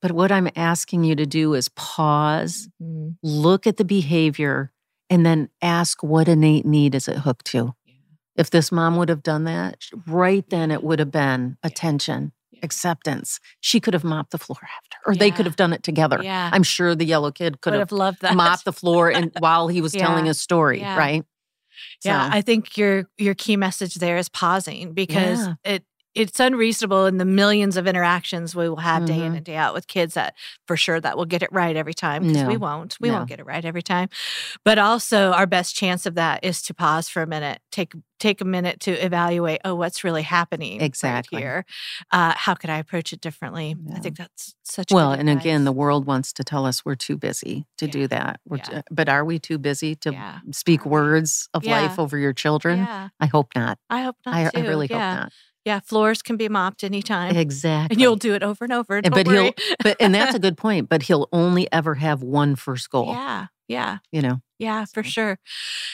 But 0.00 0.12
what 0.12 0.32
I'm 0.32 0.48
asking 0.56 1.04
you 1.04 1.14
to 1.16 1.26
do 1.26 1.52
is 1.54 1.68
pause, 1.70 2.68
Mhm. 2.82 3.16
look 3.22 3.66
at 3.66 3.76
the 3.76 3.84
behavior, 3.84 4.72
and 5.10 5.26
then 5.26 5.50
ask 5.60 6.02
what 6.02 6.28
innate 6.28 6.64
need 6.64 6.94
is 6.94 7.08
it 7.08 7.18
hooked 7.18 7.44
to. 7.46 7.74
Yeah. 7.84 7.94
If 8.36 8.50
this 8.50 8.70
mom 8.72 8.96
would 8.96 9.08
have 9.10 9.22
done 9.22 9.44
that, 9.44 9.84
right 10.06 10.48
then 10.48 10.70
it 10.70 10.82
would 10.84 11.00
have 11.00 11.10
been 11.10 11.58
Yeah. 11.62 11.66
attention, 11.68 12.32
Yeah. 12.52 12.60
acceptance. 12.62 13.40
She 13.60 13.80
could 13.80 13.92
have 13.92 14.04
mopped 14.04 14.30
the 14.30 14.38
floor 14.38 14.60
after, 14.62 14.96
or 15.06 15.14
they 15.16 15.30
could 15.32 15.44
have 15.46 15.56
done 15.56 15.72
it 15.74 15.82
together. 15.82 16.20
Yeah. 16.22 16.48
I'm 16.52 16.62
sure 16.62 16.94
the 16.94 17.04
yellow 17.04 17.32
kid 17.32 17.60
could 17.60 17.72
Would 17.72 17.80
have 17.80 17.90
have 17.90 17.98
loved 17.98 18.22
that. 18.22 18.36
mopped 18.36 18.64
the 18.64 18.72
floor 18.72 19.10
and 19.10 19.32
while 19.40 19.68
he 19.68 19.80
was 19.82 19.92
telling 19.92 20.24
Yeah. 20.24 20.30
his 20.30 20.40
story, 20.40 20.80
Yeah. 20.80 20.96
right? 20.96 21.24
Yeah, 22.04 22.30
So, 22.30 22.36
I 22.36 22.40
think 22.42 22.76
your 22.78 23.04
your 23.18 23.34
key 23.34 23.56
message 23.56 23.96
there 23.96 24.16
is 24.16 24.28
pausing 24.28 24.92
because 24.94 25.46
Yeah. 25.46 25.54
it 25.64 25.84
it's 26.14 26.40
unreasonable 26.40 27.06
in 27.06 27.18
the 27.18 27.24
millions 27.24 27.76
of 27.76 27.86
interactions 27.86 28.54
we 28.56 28.68
will 28.68 28.76
have 28.76 29.04
day 29.06 29.20
in 29.24 29.32
Mhm. 29.32 29.36
and 29.36 29.44
day 29.44 29.56
out 29.56 29.74
with 29.74 29.86
kids 29.86 30.14
that 30.14 30.34
for 30.66 30.76
sure 30.76 31.00
that 31.00 31.16
we'll 31.16 31.26
get 31.26 31.42
it 31.42 31.52
right 31.52 31.76
every 31.76 31.94
time 31.94 32.26
because 32.26 32.44
we 32.44 32.56
won't 32.56 32.96
we 33.00 33.08
No. 33.08 33.14
won't 33.18 33.28
get 33.28 33.38
it 33.38 33.46
right 33.46 33.64
every 33.64 33.82
time 33.82 34.08
but 34.64 34.78
also 34.78 35.30
our 35.32 35.46
best 35.46 35.74
chance 35.76 36.06
of 36.06 36.14
that 36.16 36.42
is 36.42 36.62
to 36.62 36.74
pause 36.74 37.08
for 37.08 37.22
a 37.22 37.26
minute 37.26 37.60
take 37.70 37.92
take 38.18 38.40
a 38.40 38.44
minute 38.44 38.80
to 38.80 38.90
evaluate 38.92 39.60
oh 39.64 39.74
what's 39.74 40.02
really 40.04 40.22
happening 40.22 40.78
right 40.80 40.84
Exactly. 40.86 41.40
here 41.40 41.64
uh, 42.10 42.34
how 42.36 42.54
could 42.54 42.70
i 42.70 42.76
approach 42.78 43.12
it 43.12 43.20
differently 43.20 43.76
i 43.94 43.98
think 44.00 44.16
that's 44.18 44.54
such 44.64 44.92
well, 44.92 45.10
good 45.12 45.20
and 45.20 45.30
again, 45.30 45.64
the 45.64 45.72
world 45.72 46.06
wants 46.06 46.32
to 46.32 46.44
tell 46.44 46.64
us 46.66 46.84
we're 46.84 46.94
too 46.94 47.16
busy 47.16 47.66
to 47.78 47.86
Yeah. 47.86 47.90
do 47.92 48.06
that. 48.08 48.40
Yeah. 48.48 48.56
t- 48.58 48.80
but 48.90 49.08
are 49.08 49.24
we 49.24 49.38
too 49.40 49.58
busy 49.58 49.96
to 49.96 50.12
yeah 50.12 50.38
speak 50.52 50.84
words 50.86 51.48
of 51.54 51.64
Yeah. 51.64 51.80
life 51.80 51.98
over 51.98 52.16
your 52.18 52.32
children? 52.32 52.78
yeah 52.80 53.08
I 53.18 53.26
hope 53.26 53.48
not. 53.56 53.78
i 53.88 54.02
hope 54.02 54.16
not 54.26 54.34
I, 54.34 54.50
I 54.54 54.60
really 54.60 54.86
yeah. 54.88 55.10
hope 55.14 55.20
not. 55.24 55.32
Yeah 55.64 55.80
floors 55.80 56.22
can 56.22 56.36
be 56.36 56.48
mopped 56.48 56.82
anytime 56.84 57.36
Exactly. 57.36 57.94
and 57.94 58.00
you'll 58.00 58.16
do 58.16 58.34
it 58.34 58.42
over 58.42 58.64
and 58.64 58.72
over. 58.72 58.96
And- 58.96 59.04
Don't 59.04 59.14
but 59.14 59.26
worry. 59.26 59.44
he'll 59.44 59.52
but 59.82 59.96
and 60.00 60.14
that's 60.14 60.34
a 60.34 60.38
good 60.46 60.56
point. 60.56 60.88
But 60.88 61.02
he'll 61.02 61.28
only 61.32 61.70
ever 61.72 61.94
have 61.94 62.22
one 62.22 62.56
first 62.56 62.90
goal. 62.90 63.08
yeah, 63.12 63.46
yeah, 63.68 63.98
You 64.12 64.22
know. 64.22 64.40
Yeah, 64.60 64.84
for 64.84 65.02
sure. 65.02 65.38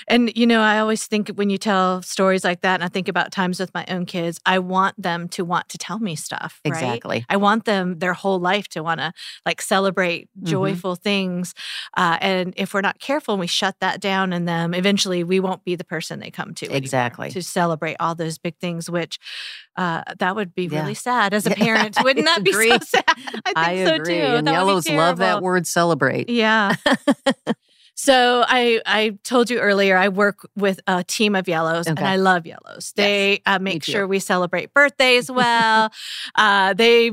And 0.08 0.30
you 0.36 0.46
know, 0.46 0.60
I 0.60 0.78
always 0.80 1.06
think 1.06 1.28
when 1.30 1.48
you 1.50 1.56
tell 1.58 2.02
stories 2.02 2.44
like 2.44 2.60
that, 2.62 2.74
and 2.74 2.84
I 2.84 2.88
think 2.88 3.08
about 3.08 3.32
times 3.32 3.58
with 3.60 3.72
my 3.72 3.84
own 3.88 4.04
kids, 4.06 4.40
I 4.44 4.58
want 4.58 5.00
them 5.00 5.28
to 5.30 5.44
want 5.44 5.68
to 5.70 5.78
tell 5.78 5.98
me 5.98 6.16
stuff. 6.16 6.60
Right? 6.64 6.74
Exactly. 6.74 7.24
I 7.30 7.36
want 7.36 7.64
them 7.64 7.98
their 8.00 8.12
whole 8.12 8.38
life 8.40 8.68
to 8.70 8.82
want 8.82 9.00
to 9.00 9.12
like 9.46 9.62
celebrate 9.62 10.28
Mhm. 10.38 10.48
joyful 10.48 10.96
things. 10.96 11.54
Uh, 11.96 12.18
and 12.20 12.52
if 12.56 12.74
we're 12.74 12.80
not 12.82 12.98
careful 12.98 13.34
and 13.34 13.40
we 13.40 13.46
shut 13.46 13.76
that 13.80 14.00
down 14.00 14.32
in 14.32 14.44
them, 14.44 14.74
eventually 14.74 15.22
we 15.24 15.40
won't 15.40 15.64
be 15.64 15.76
the 15.76 15.84
person 15.84 16.18
they 16.20 16.30
come 16.30 16.52
to 16.54 16.66
Exactly. 16.74 17.30
to 17.30 17.42
celebrate 17.42 17.96
all 18.00 18.14
those 18.14 18.36
big 18.38 18.56
things. 18.58 18.90
Which 18.90 19.18
uh, 19.76 20.02
that 20.18 20.34
would 20.34 20.54
be 20.54 20.66
Yeah. 20.66 20.80
really 20.80 20.94
sad 20.94 21.32
as 21.34 21.46
a 21.46 21.50
parent. 21.50 21.96
Wouldn't 22.02 22.26
that 22.26 22.42
be 22.42 22.52
so 22.52 22.78
sad? 22.80 23.04
I 23.08 23.14
think 23.14 23.56
I 23.56 23.84
so 23.84 23.94
agree. 23.94 24.14
too. 24.14 24.22
And 24.36 24.46
That 24.46 24.52
yellows 24.52 24.88
love 24.90 25.18
that 25.18 25.42
word 25.42 25.66
celebrate. 25.66 26.28
Yeah. 26.30 26.74
so 27.96 28.44
I 28.46 28.82
I 28.84 29.18
told 29.24 29.48
you 29.50 29.58
earlier 29.58 29.96
I 29.96 30.08
work 30.08 30.48
with 30.54 30.80
a 30.86 31.02
team 31.02 31.34
of 31.34 31.48
yellows 31.48 31.86
and 31.86 31.98
I 31.98 32.16
love 32.16 32.46
yellows. 32.46 32.92
They 32.94 33.40
uh, 33.46 33.58
make 33.58 33.82
sure 33.84 34.06
we 34.06 34.18
celebrate 34.18 34.74
birthdays 34.74 35.30
well. 35.30 35.90
uh, 36.34 36.74
they 36.74 37.10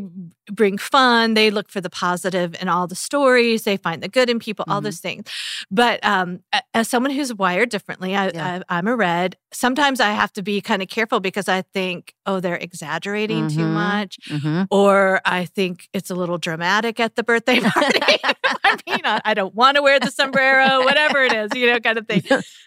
bring 0.51 0.77
fun. 0.77 1.33
They 1.35 1.49
look 1.51 1.69
for 1.69 1.81
the 1.81 1.89
positive 1.89 2.55
in 2.61 2.67
all 2.67 2.87
the 2.87 2.95
stories. 2.95 3.63
They 3.63 3.77
find 3.77 4.01
the 4.03 4.07
good 4.09 4.29
in 4.29 4.39
people. 4.39 4.65
All 4.67 4.79
Mhm. 4.81 4.83
those 4.85 4.99
things. 4.99 5.25
But 5.71 6.03
um, 6.05 6.39
as 6.73 6.87
someone 6.89 7.11
who's 7.11 7.33
wired 7.33 7.69
differently, 7.69 8.15
I, 8.15 8.29
Yeah. 8.33 8.61
I, 8.69 8.77
I'm 8.77 8.87
a 8.87 8.95
red. 8.95 9.37
Sometimes 9.53 9.99
I 9.99 10.11
have 10.11 10.33
to 10.33 10.41
be 10.41 10.61
kind 10.61 10.81
of 10.81 10.87
careful 10.89 11.19
because 11.19 11.47
I 11.47 11.61
think, 11.73 12.13
oh, 12.25 12.39
they're 12.39 12.55
exaggerating 12.57 13.47
too 13.49 13.65
Mhm. 13.65 13.73
much 13.73 14.17
hmm 14.29 14.63
or 14.71 15.21
I 15.25 15.45
think 15.45 15.87
it's 15.93 16.09
a 16.09 16.15
little 16.15 16.37
dramatic 16.37 16.99
at 16.99 17.15
the 17.15 17.23
birthday 17.23 17.59
party. 17.69 17.99
I 18.63 18.77
mean, 18.87 19.01
I, 19.03 19.21
I 19.25 19.33
don't 19.33 19.53
want 19.53 19.75
to 19.77 19.81
wear 19.83 19.99
the 19.99 20.09
sombrero, 20.11 20.83
whatever 20.83 21.21
it 21.23 21.33
is, 21.33 21.51
you 21.55 21.67
know, 21.67 21.79
kind 21.79 21.97
of 21.97 22.07
thing. 22.07 22.23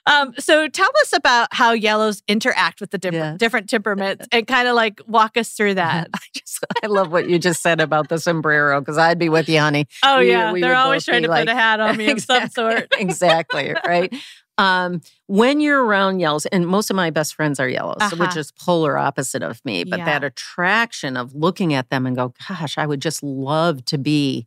Um, 0.06 0.32
so 0.38 0.68
tell 0.68 0.90
us 1.02 1.12
about 1.12 1.48
how 1.52 1.72
yellows 1.72 2.22
interact 2.28 2.80
with 2.80 2.90
the 2.90 2.98
different 2.98 3.16
Yeah. 3.16 3.36
different 3.38 3.68
temperaments 3.68 4.26
and 4.32 4.46
kind 4.46 4.68
of 4.68 4.74
like 4.74 5.00
walk 5.06 5.36
us 5.36 5.50
through 5.50 5.74
that. 5.74 6.08
I 6.14 6.18
just 6.34 6.64
I 6.82 6.86
love 6.86 7.10
what 7.12 7.28
you 7.28 7.38
just 7.38 7.62
said 7.66 7.80
about 7.80 8.08
the 8.08 8.18
sombrero 8.18 8.80
because 8.80 8.98
I'd 8.98 9.18
be 9.18 9.28
with 9.28 9.48
you, 9.48 9.60
honey. 9.60 9.86
Oh 10.02 10.18
We- 10.20 10.30
yeah, 10.30 10.52
we 10.52 10.60
they're 10.60 10.76
always 10.76 11.04
trying 11.04 11.22
to 11.24 11.28
like- 11.28 11.46
put 11.46 11.52
a 11.52 11.58
hat 11.58 11.80
on 11.80 11.96
me 12.00 12.10
of 12.10 12.20
some 12.20 12.48
sort. 12.48 12.88
exactly 12.98 13.74
right. 13.86 14.14
Um, 14.58 15.02
when 15.26 15.60
you're 15.60 15.84
around 15.84 16.20
yellows, 16.20 16.46
and 16.46 16.66
most 16.66 16.88
of 16.88 16.96
my 16.96 17.10
best 17.10 17.34
friends 17.34 17.60
are 17.60 17.68
yellows, 17.68 17.98
which 18.12 18.20
Uh-huh. 18.30 18.38
is 18.40 18.52
polar 18.52 18.96
opposite 18.96 19.42
of 19.42 19.62
me, 19.66 19.84
but 19.84 19.98
that 19.98 20.24
attraction 20.24 21.16
of 21.16 21.34
looking 21.34 21.74
at 21.74 21.90
them 21.90 22.06
and 22.06 22.16
go, 22.16 22.32
gosh, 22.48 22.78
I 22.78 22.86
would 22.86 23.02
just 23.02 23.22
love 23.22 23.84
to 23.86 23.98
be 23.98 24.46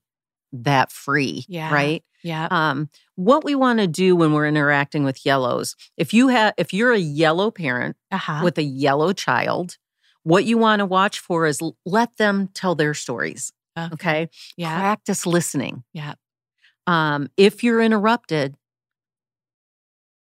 that 0.51 0.91
free. 0.91 1.45
Yeah. 1.47 1.71
Right. 1.71 2.03
Yeah. 2.23 2.47
Um, 2.49 2.89
what 3.15 3.43
we 3.43 3.53
want 3.53 3.79
to 3.79 3.87
do 3.87 4.15
when 4.15 4.33
we're 4.33 4.47
interacting 4.47 5.03
with 5.03 5.23
yellows, 5.25 5.75
if 5.95 6.11
you 6.11 6.29
have 6.29 6.53
if 6.57 6.73
you're 6.73 6.91
a 6.91 6.97
yellow 6.97 7.51
parent 7.51 7.95
Uh-huh. 8.11 8.41
with 8.43 8.57
a 8.57 8.63
yellow 8.63 9.13
child, 9.13 9.77
what 10.29 10.45
you 10.45 10.57
want 10.57 10.79
to 10.79 10.85
watch 10.85 11.19
for 11.19 11.45
is 11.45 11.59
let 11.85 12.15
them 12.17 12.49
tell 12.53 12.75
their 12.75 12.93
stories. 12.93 13.51
Okay. 13.77 14.29
Yeah. 14.57 14.77
Practice 14.79 15.25
listening. 15.25 15.83
Yeah. 15.93 16.13
Um, 16.85 17.29
if 17.37 17.63
you're 17.63 17.81
interrupted, 17.81 18.55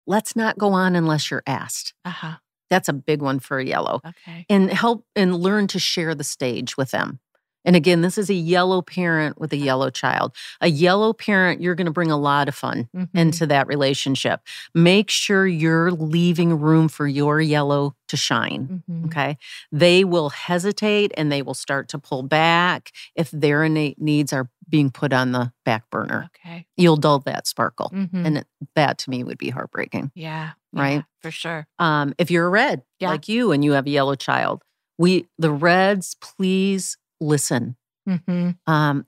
let's 0.08 0.36
not 0.36 0.58
go 0.58 0.74
on 0.74 0.96
unless 0.96 1.30
you're 1.30 1.44
asked. 1.46 1.94
Uh-huh. 2.06 2.38
That's 2.70 2.88
a 2.88 2.94
big 2.94 3.22
one 3.22 3.40
for 3.40 3.60
a 3.60 3.66
yellow. 3.66 4.02
Okay. 4.06 4.46
And 4.50 4.72
help 4.72 5.06
and 5.16 5.36
learn 5.36 5.68
to 5.68 5.80
share 5.80 6.16
the 6.16 6.24
stage 6.24 6.78
with 6.78 6.92
them. 6.92 7.20
And 7.66 7.76
again, 7.76 8.02
this 8.02 8.18
is 8.18 8.30
a 8.30 8.34
yellow 8.34 8.82
parent 8.82 9.40
with 9.40 9.54
a 9.54 9.58
yellow 9.58 9.90
child. 9.90 10.34
A 10.62 10.68
yellow 10.68 11.14
parent, 11.14 11.62
you're 11.62 11.76
going 11.76 11.86
to 11.86 11.92
bring 11.92 12.12
a 12.12 12.18
lot 12.18 12.48
of 12.48 12.56
fun 12.56 12.90
Mhm. 12.96 13.10
into 13.14 13.46
that 13.48 13.68
relationship. 13.68 14.42
Make 14.74 15.10
sure 15.10 15.46
you're 15.48 15.92
leaving 15.92 16.60
room 16.60 16.88
for 16.88 17.08
your 17.08 17.40
yellow 17.42 17.96
to 18.08 18.18
shine. 18.18 18.84
Mhm. 18.90 19.06
Okay. 19.06 19.38
They 19.72 20.04
will 20.04 20.30
hesitate 20.32 21.12
and 21.16 21.32
they 21.32 21.42
will 21.42 21.54
start 21.54 21.88
to 21.90 22.00
pull 22.00 22.24
back 22.24 22.92
if 23.16 23.32
their 23.32 23.64
innate 23.64 24.02
needs 24.02 24.34
are 24.34 24.50
being 24.68 24.90
put 24.90 25.12
on 25.14 25.32
the 25.34 25.52
back 25.66 25.90
burner. 25.90 26.30
Okay. 26.46 26.66
You'll 26.78 26.96
dull 26.98 27.20
that 27.20 27.46
sparkle. 27.46 27.92
Mhm. 27.94 28.26
And 28.26 28.46
that 28.76 28.98
to 29.00 29.10
me 29.10 29.24
would 29.24 29.38
be 29.38 29.50
heartbreaking. 29.50 30.12
yeah. 30.16 30.52
right? 30.74 30.94
yeah, 30.94 31.02
for 31.22 31.32
sure. 31.32 31.68
Um, 31.80 32.14
if 32.18 32.32
you're 32.32 32.46
a 32.48 32.50
red 32.50 32.84
Yeah. 33.02 33.10
like 33.10 33.28
you 33.28 33.52
and 33.52 33.62
you 33.62 33.74
have 33.74 33.86
a 33.88 33.90
yellow 33.90 34.16
child, 34.16 34.64
we, 34.98 35.28
the 35.38 35.52
reds, 35.52 36.16
please 36.22 36.96
listen. 37.22 37.78
Mm-hmm. 38.10 38.52
Um, 38.68 39.06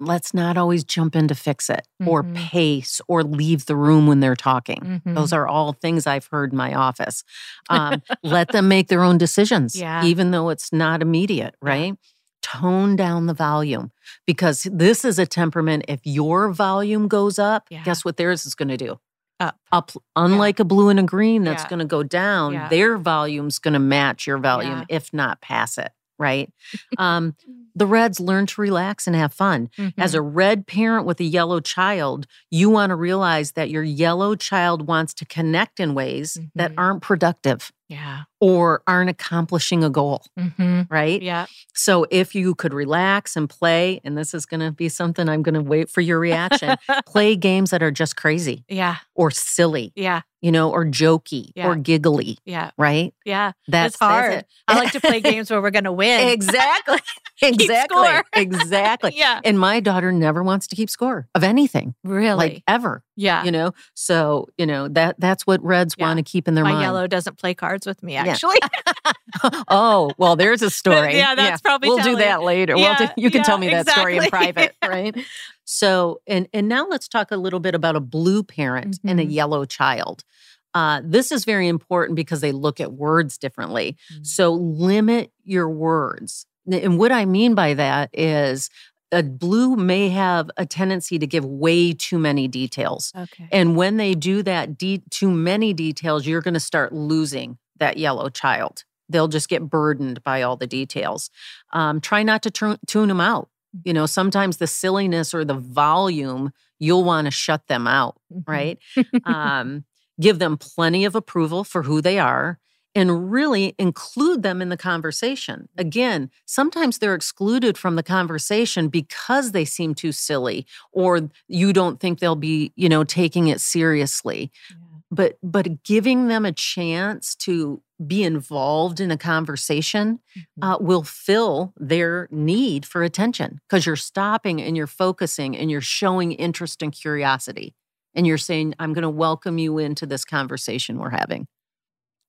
let's 0.00 0.32
not 0.32 0.56
always 0.56 0.84
jump 0.84 1.16
in 1.16 1.26
to 1.26 1.34
fix 1.34 1.68
it 1.68 1.88
or 2.06 2.22
Mhm. 2.22 2.36
pace 2.36 3.00
or 3.08 3.24
leave 3.24 3.66
the 3.66 3.74
room 3.74 4.06
when 4.06 4.20
they're 4.20 4.36
talking. 4.36 4.78
Mm-hmm. 4.78 5.14
Those 5.14 5.32
are 5.32 5.48
all 5.48 5.72
things 5.72 6.06
I've 6.06 6.26
heard 6.26 6.52
in 6.52 6.56
my 6.58 6.72
office. 6.74 7.24
Um, 7.70 8.02
let 8.22 8.52
them 8.52 8.68
make 8.68 8.86
their 8.88 9.02
own 9.02 9.18
decisions, 9.18 9.74
Yeah. 9.74 10.04
even 10.04 10.30
though 10.30 10.50
it's 10.50 10.72
not 10.72 11.02
immediate, 11.02 11.54
Yeah. 11.62 11.68
right? 11.68 11.94
Tone 12.42 12.94
down 12.94 13.26
the 13.26 13.34
volume 13.34 13.90
because 14.26 14.68
this 14.70 15.04
is 15.04 15.18
a 15.18 15.26
temperament. 15.26 15.84
If 15.88 16.00
your 16.04 16.52
volume 16.52 17.08
goes 17.08 17.38
up, 17.38 17.66
Yeah. 17.68 17.82
guess 17.82 18.04
what 18.04 18.16
theirs 18.16 18.46
is 18.46 18.54
going 18.54 18.68
to 18.68 18.76
do? 18.76 19.00
Up. 19.40 19.58
Up. 19.72 19.90
Unlike 20.16 20.60
a 20.60 20.64
blue 20.64 20.88
and 20.88 20.98
a 21.00 21.02
green 21.02 21.42
that's 21.44 21.64
Yeah. 21.64 21.68
going 21.70 21.78
to 21.80 21.84
go 21.84 22.02
down, 22.04 22.52
Yeah. 22.54 22.68
their 22.68 22.96
volume's 22.96 23.58
going 23.58 23.74
to 23.74 23.80
match 23.80 24.26
your 24.26 24.38
volume, 24.38 24.78
Yeah. 24.78 24.84
if 24.88 25.12
not 25.12 25.40
pass 25.40 25.76
it, 25.76 25.92
right? 26.18 26.52
um, 26.98 27.34
the 27.74 27.86
reds 27.86 28.18
learn 28.18 28.44
to 28.46 28.60
relax 28.60 29.06
and 29.06 29.14
have 29.14 29.32
fun. 29.32 29.70
As 29.96 30.12
Mm-hmm. 30.12 30.18
a 30.18 30.20
red 30.22 30.66
parent 30.66 31.06
with 31.06 31.20
a 31.20 31.24
yellow 31.24 31.60
child, 31.60 32.26
you 32.50 32.70
want 32.70 32.90
to 32.90 32.96
realize 32.96 33.52
that 33.52 33.70
your 33.70 33.84
yellow 33.84 34.34
child 34.34 34.88
wants 34.88 35.14
to 35.14 35.24
connect 35.24 35.78
in 35.78 35.94
ways 35.94 36.38
that 36.56 36.72
Mhm. 36.72 36.78
aren't 36.78 37.02
productive 37.02 37.70
yeah. 37.88 38.22
or 38.40 38.82
aren't 38.86 39.10
accomplishing 39.10 39.82
a 39.84 39.90
goal, 39.90 40.22
Mm-hmm. 40.38 40.82
right? 40.90 41.20
Yeah. 41.22 41.46
So 41.74 42.06
if 42.10 42.34
you 42.34 42.54
could 42.54 42.74
relax 42.74 43.36
and 43.36 43.48
play, 43.48 44.00
and 44.04 44.16
this 44.18 44.34
is 44.34 44.46
going 44.46 44.60
to 44.60 44.70
be 44.72 44.88
something 44.88 45.28
I'm 45.28 45.42
going 45.42 45.54
to 45.54 45.62
wait 45.62 45.88
for 45.90 46.00
your 46.00 46.18
reaction, 46.18 46.76
play 47.06 47.36
games 47.36 47.70
that 47.70 47.82
are 47.82 47.90
just 47.90 48.16
crazy 48.16 48.64
yeah. 48.68 48.96
or 49.14 49.30
silly, 49.30 49.92
Yeah. 49.96 50.22
you 50.42 50.50
know, 50.52 50.70
or 50.70 50.84
jokey 50.84 51.50
Yeah. 51.54 51.68
or 51.68 51.76
giggly, 51.76 52.38
Yeah. 52.44 52.70
right? 52.76 53.14
Yeah. 53.24 53.52
That's 53.68 53.94
it's 53.94 53.98
that's 54.00 54.10
hard. 54.12 54.32
it. 54.34 54.46
I 54.66 54.78
like 54.78 54.92
to 54.92 55.00
play 55.00 55.20
games 55.32 55.50
where 55.50 55.62
we're 55.62 55.70
going 55.70 55.84
to 55.84 55.92
win. 55.92 56.28
exactly. 56.28 56.98
exactly. 57.42 58.08
exactly. 58.34 59.12
Yeah. 59.16 59.40
And 59.44 59.58
my 59.58 59.80
daughter 59.80 60.12
never 60.12 60.42
wants 60.42 60.66
to 60.68 60.76
keep 60.76 60.90
score 60.90 61.28
of 61.34 61.44
anything, 61.44 61.94
Really? 62.04 62.36
like 62.36 62.62
ever. 62.68 63.02
Yeah. 63.18 63.44
You 63.44 63.50
know, 63.50 63.72
so 63.94 64.46
you 64.56 64.64
know 64.64 64.88
that 64.88 65.16
that's 65.18 65.46
what 65.46 65.62
Reds 65.62 65.94
Yeah. 65.98 66.06
want 66.06 66.18
to 66.18 66.22
keep 66.22 66.48
in 66.48 66.54
their 66.54 66.64
My 66.64 66.70
mind. 66.72 66.82
yellow 66.82 67.06
doesn't 67.06 67.36
play 67.38 67.52
cards 67.52 67.86
with 67.86 68.02
me, 68.02 68.16
actually. 68.16 68.56
oh, 69.68 70.12
well, 70.18 70.36
there's 70.36 70.62
a 70.62 70.70
story. 70.70 71.16
Yeah, 71.16 71.34
that's 71.34 71.60
probably 71.60 71.88
We'll 71.88 72.02
do 72.02 72.16
that 72.16 72.42
later. 72.42 72.76
Yeah, 72.76 72.96
well, 73.00 73.12
you 73.16 73.30
can 73.30 73.40
yeah, 73.40 73.44
tell 73.44 73.58
me 73.58 73.68
that 73.70 73.88
story 73.88 74.16
in 74.16 74.24
exactly. 74.24 74.52
private, 74.52 74.76
right? 74.86 75.14
So, 75.70 76.22
and 76.26 76.48
and 76.54 76.66
now 76.66 76.86
let's 76.88 77.08
talk 77.08 77.30
a 77.30 77.36
little 77.36 77.60
bit 77.60 77.74
about 77.74 77.94
a 77.94 78.00
blue 78.00 78.42
parent 78.42 78.98
and 79.04 79.20
a 79.20 79.26
Mhm. 79.26 79.32
yellow 79.34 79.64
child. 79.66 80.24
Uh, 80.72 81.02
this 81.04 81.30
is 81.30 81.44
very 81.44 81.68
important 81.68 82.16
because 82.16 82.40
they 82.40 82.52
look 82.52 82.80
at 82.80 82.94
words 82.94 83.36
differently. 83.36 83.94
Mm. 84.14 84.26
So 84.26 84.54
limit 84.54 85.30
your 85.44 85.68
words. 85.68 86.46
And 86.72 86.98
what 86.98 87.12
I 87.12 87.26
mean 87.26 87.54
by 87.54 87.74
that 87.74 88.08
is 88.14 88.70
a 89.12 89.22
blue 89.22 89.76
may 89.76 90.08
have 90.10 90.50
a 90.56 90.66
tendency 90.66 91.18
to 91.18 91.26
give 91.26 91.44
way 91.44 91.92
too 91.92 92.18
many 92.18 92.46
details. 92.48 93.12
Okay. 93.16 93.48
And 93.50 93.76
when 93.76 93.96
they 93.96 94.14
do 94.14 94.42
that 94.42 94.76
de- 94.76 95.02
too 95.10 95.30
many 95.30 95.72
details, 95.72 96.26
you're 96.26 96.42
going 96.42 96.54
to 96.54 96.60
start 96.60 96.92
losing 96.92 97.58
that 97.78 97.96
yellow 97.96 98.28
child. 98.28 98.84
They'll 99.08 99.28
just 99.28 99.48
get 99.48 99.62
burdened 99.70 100.22
by 100.22 100.42
all 100.42 100.56
the 100.56 100.66
details. 100.66 101.30
Um, 101.72 102.00
try 102.00 102.22
not 102.22 102.42
to 102.42 102.50
tune 102.50 102.78
tune 102.86 103.08
them 103.08 103.20
out. 103.20 103.48
You 103.84 103.92
know, 103.94 104.06
sometimes 104.06 104.58
the 104.58 104.66
silliness 104.66 105.32
or 105.34 105.44
the 105.44 105.54
volume, 105.54 106.52
you'll 106.78 107.04
want 107.04 107.26
to 107.26 107.30
shut 107.30 107.66
them 107.68 107.86
out, 107.86 108.16
Mhm. 108.32 108.42
right? 108.46 108.78
um, 109.24 109.84
give 110.20 110.38
them 110.38 110.56
plenty 110.58 111.04
of 111.06 111.14
approval 111.14 111.64
for 111.64 111.82
who 111.84 112.00
they 112.02 112.18
are 112.18 112.58
and 112.94 113.30
really 113.30 113.74
include 113.78 114.42
them 114.42 114.60
in 114.62 114.68
the 114.70 114.76
conversation. 114.76 115.68
Again, 115.76 116.30
sometimes 116.46 116.98
they're 116.98 117.14
excluded 117.14 117.78
from 117.78 117.96
the 117.96 118.02
conversation 118.02 118.88
because 118.88 119.52
they 119.52 119.64
seem 119.64 119.94
too 119.94 120.12
silly 120.12 120.66
or 120.92 121.28
you 121.48 121.72
don't 121.72 122.00
think 122.00 122.18
they'll 122.18 122.34
be, 122.34 122.72
you 122.76 122.88
know, 122.88 123.04
taking 123.04 123.48
it 123.48 123.60
seriously. 123.60 124.50
Yeah. 124.70 124.76
But 125.10 125.38
but 125.42 125.82
giving 125.84 126.28
them 126.28 126.44
a 126.44 126.52
chance 126.52 127.34
to 127.36 127.80
be 128.06 128.22
involved 128.22 129.00
in 129.00 129.10
a 129.10 129.16
conversation 129.16 130.20
Mhm. 130.36 130.42
uh, 130.62 130.78
will 130.80 131.02
fill 131.02 131.72
their 131.76 132.28
need 132.30 132.84
for 132.86 133.02
attention 133.02 133.60
because 133.68 133.86
you're 133.86 133.96
stopping 133.96 134.60
and 134.62 134.76
you're 134.76 134.86
focusing 134.86 135.56
and 135.56 135.70
you're 135.70 135.80
showing 135.80 136.32
interest 136.32 136.82
and 136.82 136.92
curiosity. 136.92 137.74
And 138.14 138.26
you're 138.26 138.38
saying, 138.38 138.74
I'm 138.78 138.92
going 138.92 139.02
to 139.02 139.08
welcome 139.10 139.58
you 139.58 139.78
into 139.78 140.06
this 140.06 140.24
conversation 140.24 140.98
we're 140.98 141.10
having. 141.10 141.46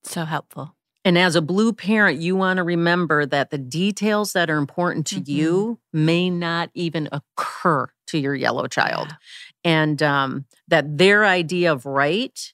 So 0.04 0.26
helpful. 0.26 0.76
And 1.06 1.18
as 1.18 1.36
a 1.36 1.42
blue 1.42 1.72
parent, 1.74 2.20
you 2.20 2.36
want 2.36 2.58
to 2.58 2.64
remember 2.64 3.26
that 3.26 3.52
the 3.52 3.58
details 3.58 4.34
that 4.34 4.50
are 4.50 4.58
important 4.58 5.08
to 5.08 5.22
Mhm. 5.22 5.28
you 5.28 5.80
may 5.94 6.30
not 6.30 6.70
even 6.74 7.08
occur 7.12 7.88
to 8.08 8.18
your 8.18 8.36
yellow 8.36 8.68
child. 8.68 9.08
Yeah. 9.10 9.16
And 9.64 10.04
um, 10.04 10.46
that 10.68 10.98
their 10.98 11.26
idea 11.26 11.72
of 11.72 11.86
right 11.86 12.54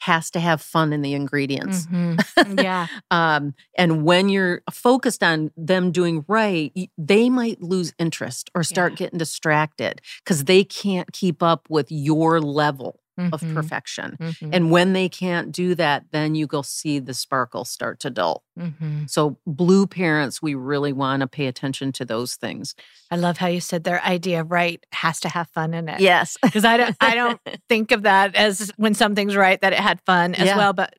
has 0.00 0.30
to 0.32 0.40
have 0.40 0.60
fun 0.60 0.92
in 0.92 1.00
the 1.02 1.14
ingredients. 1.14 1.86
Mhm. 1.86 2.62
yeah. 2.62 2.88
Um, 3.10 3.54
and 3.78 4.04
when 4.04 4.28
you're 4.28 4.60
focused 4.70 5.22
on 5.22 5.50
them 5.56 5.92
doing 5.92 6.24
right, 6.28 6.72
they 6.98 7.30
might 7.30 7.62
lose 7.62 7.94
interest 7.98 8.50
or 8.54 8.62
start 8.64 8.92
Yeah. 8.92 8.96
getting 8.96 9.18
distracted 9.18 10.02
because 10.24 10.44
they 10.44 10.64
can't 10.64 11.10
keep 11.12 11.42
up 11.42 11.68
with 11.70 11.90
your 11.90 12.40
level 12.40 13.00
of 13.16 13.40
Mhm. 13.40 13.54
perfection. 13.54 14.16
Mhm. 14.20 14.50
And 14.52 14.70
when 14.70 14.92
they 14.92 15.08
can't 15.08 15.52
do 15.52 15.74
that, 15.76 16.06
then 16.10 16.34
you 16.34 16.46
go 16.46 16.62
see 16.62 16.98
the 16.98 17.14
sparkle 17.14 17.64
start 17.64 18.00
to 18.00 18.10
dull. 18.10 18.42
Mhm. 18.58 19.08
So, 19.08 19.38
blue 19.46 19.86
parents, 19.86 20.42
we 20.42 20.54
really 20.54 20.92
want 20.92 21.20
to 21.20 21.26
pay 21.28 21.46
attention 21.46 21.92
to 21.92 22.04
those 22.04 22.34
things. 22.34 22.74
I 23.10 23.16
love 23.16 23.38
how 23.38 23.46
you 23.46 23.60
said 23.60 23.84
their 23.84 24.02
idea 24.02 24.40
of 24.40 24.50
right 24.50 24.84
has 24.92 25.20
to 25.20 25.28
have 25.28 25.48
fun 25.50 25.74
in 25.74 25.88
it. 25.88 26.00
Yes. 26.00 26.36
Because 26.42 26.64
I 26.64 26.76
don't, 26.76 26.96
I 27.00 27.14
don't 27.14 27.40
think 27.68 27.92
of 27.92 28.02
that 28.02 28.34
as 28.34 28.72
when 28.76 28.94
something's 28.94 29.36
right 29.36 29.60
that 29.60 29.72
it 29.72 29.78
had 29.80 30.00
fun 30.00 30.34
as 30.34 30.46
Yeah. 30.46 30.56
well. 30.56 30.72
But 30.72 30.94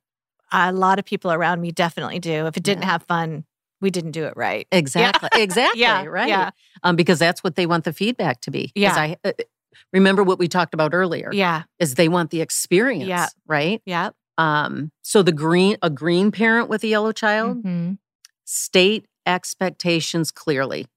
a 0.53 0.71
lot 0.71 0.99
of 0.99 1.05
people 1.05 1.31
around 1.33 1.59
me 1.59 1.71
definitely 1.71 2.19
do. 2.19 2.45
If 2.47 2.55
it 2.55 2.63
didn't 2.63 2.83
Yeah. 2.83 2.91
have 2.91 3.03
fun, 3.03 3.43
we 3.81 3.89
didn't 3.91 4.11
do 4.11 4.23
it 4.25 4.33
right. 4.37 4.67
Exactly. 4.71 5.27
Exactly. 5.41 5.81
Yeah, 5.81 6.05
right. 6.05 6.29
yeah. 6.29 6.51
Um, 6.83 6.95
because 6.95 7.19
that's 7.19 7.43
what 7.43 7.55
they 7.55 7.65
want 7.65 7.83
the 7.83 7.91
feedback 7.91 8.39
to 8.41 8.51
be. 8.51 8.71
Yeah. 8.73 8.93
I 8.95 9.17
uh, 9.25 9.33
remember 9.93 10.23
what 10.23 10.39
we 10.39 10.47
talked 10.47 10.73
about 10.73 10.93
earlier. 10.93 11.29
Yeah. 11.33 11.63
Is 11.79 11.95
they 11.95 12.07
want 12.09 12.31
the 12.31 12.41
experience. 12.41 13.07
Yeah. 13.07 13.27
Right. 13.47 13.81
Yeah. 13.85 14.09
Um, 14.37 14.91
so 15.01 15.23
the 15.23 15.31
green, 15.31 15.77
a 15.81 15.89
green 15.89 16.31
parent 16.31 16.67
with 16.69 16.83
a 16.83 16.87
yellow 16.87 17.11
child, 17.11 17.63
Mhm. 17.63 17.97
state 18.45 19.05
expectations 19.25 20.31
clearly 20.31 20.87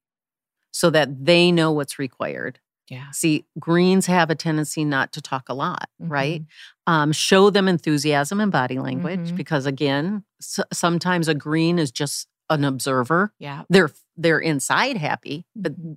so 0.72 0.90
that 0.90 1.24
they 1.24 1.50
know 1.52 1.72
what's 1.72 1.98
required. 1.98 2.58
Yeah. 2.88 3.10
See, 3.12 3.44
greens 3.58 4.06
have 4.06 4.30
a 4.30 4.34
tendency 4.34 4.84
not 4.84 5.12
to 5.12 5.20
talk 5.20 5.48
a 5.48 5.54
lot, 5.54 5.88
right? 5.98 6.40
Mm-hmm. 6.42 6.92
Um, 6.92 7.12
show 7.12 7.50
them 7.50 7.68
enthusiasm 7.68 8.40
and 8.40 8.50
body 8.50 8.78
language 8.78 9.32
Mhm. 9.32 9.36
because, 9.36 9.66
again, 9.66 10.24
s- 10.40 10.60
sometimes 10.72 11.28
a 11.28 11.34
green 11.34 11.78
is 11.78 11.90
just 11.90 12.28
an 12.50 12.64
observer. 12.64 13.32
Yeah. 13.38 13.64
They're 13.68 13.90
they're 14.16 14.40
inside 14.40 14.96
happy, 14.96 15.44
but 15.54 15.78
Mhm. 15.80 15.96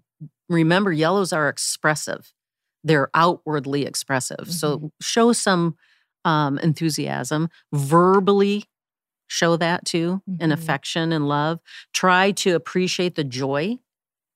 remember, 0.50 0.91
yellows 0.91 1.34
are 1.34 1.50
expressive. 1.50 2.34
They're 2.84 3.10
outwardly 3.13 3.86
expressive. 3.86 4.52
So 4.52 4.78
Mm-hmm. 4.78 4.88
show 5.02 5.34
some 5.34 5.76
um, 6.26 6.58
enthusiasm 6.60 7.50
verbally. 7.74 8.65
Show 9.28 9.56
that 9.58 9.86
too, 9.86 10.22
and 10.39 10.52
Mhm. 10.52 10.56
affection 10.56 11.13
and 11.13 11.28
love. 11.28 11.60
Try 11.94 12.32
to 12.32 12.52
appreciate 12.56 13.15
the 13.15 13.24
joy 13.24 13.80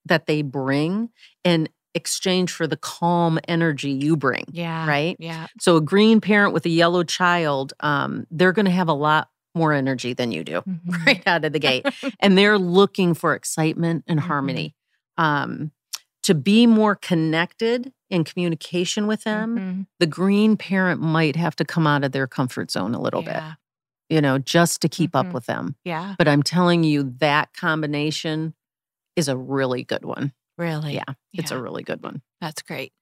that 0.05 0.25
they 0.25 0.41
bring 0.41 1.09
in 1.43 1.67
exchange 1.93 2.51
for 2.51 2.65
the 2.65 2.77
calm 2.77 3.39
energy 3.47 3.89
you 3.91 4.15
bring. 4.17 4.45
Yeah. 4.51 4.87
Right. 4.87 5.15
Yeah. 5.19 5.47
So 5.59 5.75
a 5.77 5.81
green 5.81 6.21
parent 6.21 6.53
with 6.53 6.65
a 6.65 6.69
yellow 6.69 7.03
child, 7.03 7.73
um, 7.81 8.25
they're 8.31 8.51
going 8.53 8.65
to 8.65 8.71
have 8.71 8.87
a 8.89 8.93
lot 8.93 9.29
more 9.53 9.73
energy 9.73 10.13
than 10.13 10.31
you 10.31 10.43
do 10.43 10.61
Mhm. 10.67 11.05
right 11.05 11.23
out 11.27 11.43
of 11.45 11.51
the 11.53 11.59
gate, 11.59 11.85
and 12.21 12.37
they're 12.37 12.57
looking 12.59 13.13
for 13.13 13.33
excitement 13.35 14.03
and 14.07 14.19
Mhm. 14.19 14.23
harmony. 14.23 14.75
Um, 15.17 15.71
to 16.23 16.33
be 16.35 16.67
more 16.67 16.95
connected 16.95 17.91
in 18.09 18.23
communication 18.23 19.07
with 19.07 19.23
them, 19.23 19.57
Mhm. 19.57 19.87
the 19.99 20.07
green 20.07 20.57
parent 20.57 21.01
might 21.01 21.35
have 21.35 21.55
to 21.57 21.65
come 21.65 21.87
out 21.87 22.03
of 22.03 22.11
their 22.11 22.27
comfort 22.27 22.71
zone 22.71 22.93
a 22.93 23.01
little 23.01 23.21
bit, 23.23 23.41
you 24.09 24.21
know, 24.21 24.37
just 24.37 24.81
to 24.81 24.89
keep 24.89 25.11
Mhm. 25.11 25.19
up 25.27 25.33
with 25.33 25.45
them. 25.47 25.75
Yeah. 25.83 26.15
But 26.17 26.27
I'm 26.27 26.43
telling 26.43 26.83
you, 26.83 27.15
that 27.19 27.53
combination 27.53 28.53
is 29.15 29.27
a 29.27 29.37
really 29.37 29.83
good 29.83 30.05
one. 30.05 30.33
Really. 30.57 30.93
Yeah, 30.95 31.03
It's 31.33 31.51
Yeah. 31.51 31.57
a 31.57 31.61
really 31.61 31.83
good 31.83 32.01
one. 32.03 32.21
That's 32.39 32.61
great. 32.61 32.93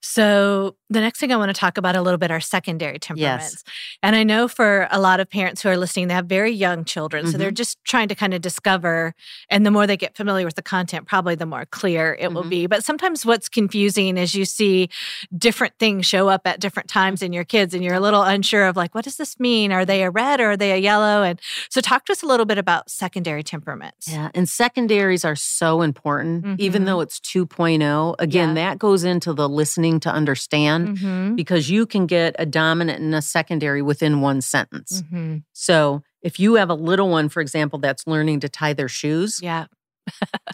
So, 0.00 0.76
the 0.90 1.00
next 1.00 1.18
thing 1.18 1.32
I 1.32 1.36
want 1.36 1.48
to 1.54 1.58
talk 1.58 1.78
about 1.78 1.96
a 1.96 2.02
little 2.02 2.18
bit 2.18 2.30
are 2.30 2.40
secondary 2.40 2.98
temperaments. 2.98 3.64
And 4.02 4.14
I 4.14 4.22
know 4.22 4.48
for 4.48 4.86
a 4.90 5.00
lot 5.00 5.18
of 5.20 5.28
parents 5.30 5.62
who 5.62 5.68
are 5.68 5.76
listening, 5.76 6.08
they 6.08 6.14
have 6.14 6.26
very 6.26 6.50
young 6.52 6.84
children. 6.84 7.26
So, 7.26 7.38
they're 7.38 7.48
Mm-hmm. 7.48 7.54
just 7.54 7.78
trying 7.84 8.08
to 8.08 8.14
kind 8.14 8.34
of 8.34 8.40
discover. 8.40 9.14
And 9.50 9.64
the 9.64 9.70
more 9.70 9.86
they 9.86 9.96
get 9.96 10.16
familiar 10.16 10.44
with 10.46 10.54
the 10.56 10.62
content, 10.62 11.06
probably 11.06 11.34
the 11.34 11.46
more 11.46 11.64
clear 11.66 12.16
it 12.20 12.32
will 12.32 12.44
Mhm. 12.44 12.50
be. 12.50 12.66
But 12.66 12.84
sometimes 12.84 13.24
what's 13.24 13.48
confusing 13.48 14.16
is 14.16 14.34
you 14.34 14.44
see 14.44 14.88
different 15.36 15.74
things 15.78 16.06
show 16.06 16.28
up 16.28 16.42
at 16.46 16.60
different 16.60 16.88
times 16.88 17.22
in 17.22 17.32
your 17.32 17.44
kids, 17.44 17.74
and 17.74 17.82
you're 17.82 17.94
a 17.94 18.00
little 18.00 18.22
unsure 18.22 18.66
of 18.66 18.76
like, 18.76 18.94
what 18.94 19.04
does 19.04 19.16
this 19.16 19.38
mean? 19.40 19.72
Are 19.72 19.84
they 19.84 20.02
a 20.02 20.10
red 20.10 20.40
or 20.40 20.52
are 20.52 20.56
they 20.56 20.72
a 20.72 20.76
yellow? 20.78 21.22
And 21.22 21.40
so, 21.70 21.80
talk 21.80 22.04
to 22.06 22.12
us 22.12 22.22
a 22.22 22.26
little 22.26 22.46
bit 22.46 22.58
about 22.58 22.90
secondary 22.90 23.42
temperaments. 23.42 24.08
Yeah, 24.10 24.30
and 24.34 24.48
secondaries 24.48 25.24
are 25.24 25.36
so 25.36 25.82
important, 25.82 26.60
even 26.60 26.82
Mhm. 26.82 26.86
though 26.86 27.00
it's 27.00 27.18
2.0. 27.20 28.14
Again, 28.18 28.50
Yeah. 28.50 28.54
that 28.70 28.78
goes 28.78 29.04
into 29.04 29.23
the 29.32 29.48
listening 29.48 30.00
to 30.00 30.10
understand 30.12 30.98
Mhm. 30.98 31.36
because 31.36 31.70
you 31.70 31.86
can 31.86 32.06
get 32.06 32.34
a 32.38 32.44
dominant 32.44 33.00
and 33.00 33.14
a 33.14 33.22
secondary 33.22 33.80
within 33.82 34.20
one 34.20 34.40
sentence. 34.40 35.02
Mhm. 35.12 35.44
So 35.52 36.02
if 36.22 36.38
you 36.38 36.54
have 36.56 36.68
a 36.70 36.74
little 36.74 37.08
one, 37.08 37.28
for 37.28 37.40
example, 37.40 37.78
that's 37.78 38.06
learning 38.06 38.40
to 38.40 38.48
tie 38.48 38.72
their 38.74 38.88
shoes 38.88 39.40
Yeah. 39.42 39.66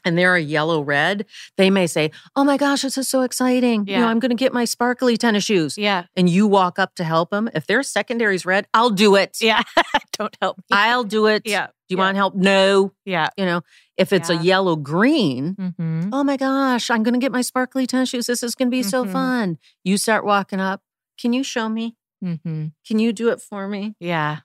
And 0.04 0.16
they're 0.18 0.34
a 0.36 0.40
yellow 0.40 0.80
red, 0.82 1.26
they 1.56 1.70
may 1.70 1.86
say, 1.86 2.10
Oh 2.36 2.44
my 2.44 2.56
gosh, 2.56 2.82
this 2.82 2.96
is 2.98 3.08
so 3.08 3.22
exciting. 3.22 3.86
You 3.86 3.94
know, 3.96 4.00
Yeah. 4.02 4.06
I'm 4.08 4.18
going 4.20 4.30
to 4.30 4.36
get 4.36 4.52
my 4.52 4.64
sparkly 4.64 5.16
tennis 5.16 5.44
shoes. 5.44 5.76
Yeah. 5.78 6.04
And 6.16 6.28
you 6.28 6.46
walk 6.46 6.78
up 6.78 6.94
to 6.96 7.04
help 7.04 7.30
them. 7.30 7.48
If 7.54 7.66
their 7.66 7.82
secondary's 7.82 8.44
red, 8.46 8.66
I'll 8.74 8.90
do 8.90 9.16
it. 9.16 9.38
Yeah. 9.40 9.62
Don't 10.18 10.36
help 10.40 10.58
me. 10.58 10.64
I'll 10.72 11.04
do 11.04 11.26
it. 11.26 11.42
Yeah. 11.44 11.66
Do 11.66 11.94
you 11.94 11.96
yeah. 11.98 12.04
want 12.04 12.16
help? 12.16 12.34
No. 12.34 12.92
Yeah. 13.04 13.28
You 13.36 13.44
know, 13.46 13.62
if 13.96 14.12
it's 14.12 14.30
Yeah. 14.30 14.38
a 14.40 14.42
yellow 14.42 14.76
green, 14.76 15.54
Mm-hmm. 15.56 16.10
oh 16.12 16.22
my 16.24 16.36
gosh, 16.36 16.90
I'm 16.90 17.02
going 17.02 17.14
to 17.14 17.20
get 17.20 17.32
my 17.32 17.42
sparkly 17.42 17.86
tennis 17.86 18.10
shoes. 18.10 18.26
This 18.26 18.42
is 18.42 18.54
going 18.54 18.68
to 18.68 18.70
be 18.70 18.82
so 18.82 19.04
Mhm. 19.04 19.12
fun. 19.12 19.58
You 19.84 19.96
start 19.96 20.24
walking 20.24 20.60
up. 20.60 20.82
Can 21.20 21.32
you 21.32 21.42
show 21.42 21.68
me? 21.68 21.96
Mm-hmm. 22.24 22.66
Can 22.86 22.98
you 22.98 23.12
do 23.12 23.28
it 23.30 23.40
for 23.40 23.66
me? 23.66 23.94
Yeah. 23.98 24.38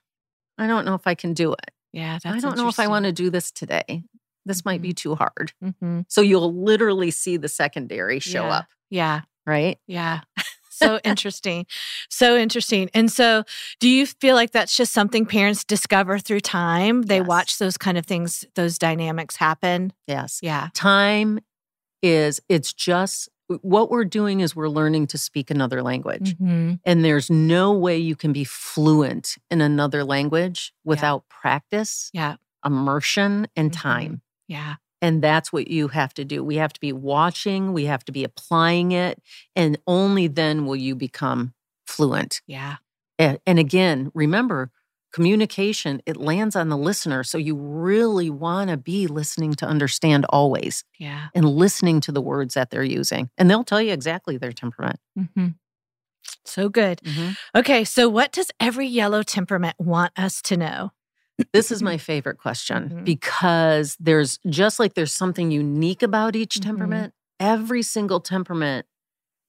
I 0.58 0.66
don't 0.66 0.84
know 0.86 0.94
if 0.94 1.06
I 1.06 1.14
can 1.14 1.34
do 1.34 1.52
it. 1.52 1.70
Yeah. 1.92 2.18
That's 2.22 2.36
I 2.36 2.40
don't 2.40 2.56
know 2.56 2.68
if 2.68 2.80
I 2.80 2.86
want 2.88 3.04
to 3.04 3.12
do 3.12 3.30
this 3.30 3.50
today. 3.50 4.02
This 4.46 4.64
might 4.64 4.80
be 4.80 4.94
too 4.94 5.14
hard. 5.16 5.52
Mm-hmm. 5.62 6.00
So 6.08 6.22
you'll 6.22 6.54
literally 6.54 7.10
see 7.10 7.36
the 7.36 7.48
secondary 7.48 8.18
show 8.20 8.44
Yeah. 8.46 8.54
up, 8.56 8.66
Yeah. 8.88 9.20
right? 9.46 9.78
Yeah. 9.86 10.20
So 10.78 11.00
interesting. 11.04 11.64
So 12.10 12.36
interesting. 12.36 12.90
And 12.92 13.10
so, 13.10 13.44
do 13.80 13.88
you 13.88 14.04
feel 14.04 14.34
like 14.34 14.50
that's 14.50 14.76
just 14.76 14.92
something 14.92 15.24
parents 15.24 15.64
discover 15.64 16.18
through 16.18 16.40
time? 16.40 17.00
They 17.00 17.16
Yes. 17.16 17.26
watch 17.26 17.56
those 17.58 17.78
kind 17.78 17.96
of 17.96 18.04
things, 18.04 18.44
those 18.56 18.76
dynamics 18.76 19.36
happen? 19.36 19.94
Yes. 20.06 20.40
Yeah. 20.42 20.68
Time 20.74 21.38
is, 22.02 22.42
it's 22.50 22.74
just 22.74 23.30
what 23.62 23.90
we're 23.90 24.04
doing 24.04 24.40
is 24.40 24.54
we're 24.54 24.68
learning 24.68 25.06
to 25.06 25.16
speak 25.18 25.50
another 25.50 25.82
language. 25.82 26.34
Mm-hmm. 26.36 26.74
And 26.84 27.02
there's 27.02 27.30
no 27.30 27.72
way 27.72 27.96
you 27.96 28.14
can 28.14 28.34
be 28.34 28.44
fluent 28.44 29.36
in 29.50 29.62
another 29.62 30.04
language 30.04 30.74
without 30.84 31.26
practice, 31.30 32.10
Yeah. 32.12 32.36
immersion, 32.66 33.46
and 33.56 33.70
Mhm. 33.70 33.80
time. 33.80 34.22
Yeah. 34.48 34.76
And 35.02 35.22
that's 35.22 35.52
what 35.52 35.68
you 35.68 35.88
have 35.88 36.14
to 36.14 36.24
do. 36.24 36.42
We 36.42 36.56
have 36.56 36.72
to 36.72 36.80
be 36.80 36.92
watching, 36.92 37.72
we 37.72 37.84
have 37.84 38.04
to 38.06 38.12
be 38.12 38.24
applying 38.24 38.92
it, 38.92 39.20
and 39.54 39.78
only 39.86 40.26
then 40.26 40.64
will 40.66 40.76
you 40.76 40.94
become 40.94 41.52
fluent. 41.86 42.40
Yeah. 42.46 42.76
A- 43.20 43.38
And 43.46 43.58
again, 43.58 44.10
remember, 44.14 44.70
communication, 45.12 46.00
it 46.06 46.16
lands 46.16 46.56
on 46.56 46.68
the 46.68 46.76
listener. 46.76 47.24
So 47.24 47.38
you 47.38 47.56
really 47.56 48.30
want 48.30 48.70
to 48.70 48.76
be 48.76 49.06
listening 49.06 49.54
to 49.54 49.66
understand 49.66 50.26
always 50.30 50.84
Yeah. 50.98 51.28
and 51.34 51.48
listening 51.48 52.00
to 52.02 52.12
the 52.12 52.20
words 52.22 52.54
that 52.54 52.70
they're 52.70 52.82
using. 52.82 53.30
And 53.38 53.50
they'll 53.50 53.64
tell 53.64 53.80
you 53.80 53.92
exactly 53.92 54.36
their 54.38 54.52
temperament. 54.52 54.98
hmm 55.34 55.48
So 56.44 56.68
good. 56.68 57.00
Okay. 57.54 57.84
So, 57.84 58.08
what 58.08 58.32
does 58.32 58.50
every 58.60 58.86
yellow 58.86 59.22
temperament 59.22 59.76
want 59.78 60.12
us 60.16 60.40
to 60.42 60.56
know? 60.56 60.92
This 61.52 61.70
is 61.70 61.82
my 61.82 61.98
favorite 61.98 62.38
question 62.38 62.88
Mhm. 62.90 63.04
because 63.04 63.96
there's 64.00 64.38
just 64.48 64.78
like 64.78 64.94
there's 64.94 65.12
something 65.12 65.50
unique 65.50 66.02
about 66.02 66.34
each 66.34 66.56
Mhm. 66.56 66.62
temperament, 66.62 67.14
every 67.38 67.82
single 67.82 68.20
temperament 68.20 68.86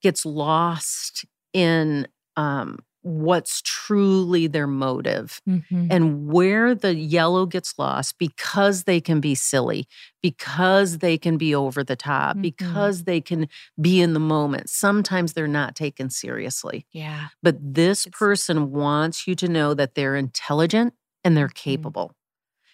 gets 0.01 0.25
lost 0.25 1.25
in 1.53 2.07
um, 2.35 2.77
what's 3.01 3.61
truly 3.63 4.45
their 4.45 4.67
motive. 4.67 5.41
Mhm. 5.47 5.87
And 5.89 6.27
where 6.27 6.75
the 6.75 6.93
yellow 6.93 7.47
gets 7.47 7.73
lost 7.79 8.15
because 8.19 8.83
they 8.83 9.01
can 9.01 9.19
be 9.21 9.33
silly, 9.33 9.87
because 10.21 10.99
they 10.99 11.17
can 11.17 11.37
be 11.37 11.55
over 11.55 11.83
the 11.83 11.95
top, 11.95 12.35
Mhm. 12.37 12.41
because 12.43 13.05
they 13.05 13.19
can 13.21 13.47
be 13.81 14.01
in 14.01 14.13
the 14.13 14.19
moment. 14.19 14.69
Sometimes 14.69 15.33
they're 15.33 15.47
not 15.47 15.73
taken 15.75 16.11
seriously. 16.11 16.85
Yeah. 16.91 17.29
But 17.41 17.57
this 17.73 18.05
It's- 18.05 18.19
person 18.19 18.69
wants 18.71 19.25
you 19.25 19.33
to 19.35 19.47
know 19.47 19.73
that 19.73 19.95
they're 19.95 20.15
intelligent 20.15 20.93
and 21.23 21.35
they're 21.37 21.47
Mhm. 21.49 21.53
capable. 21.55 22.11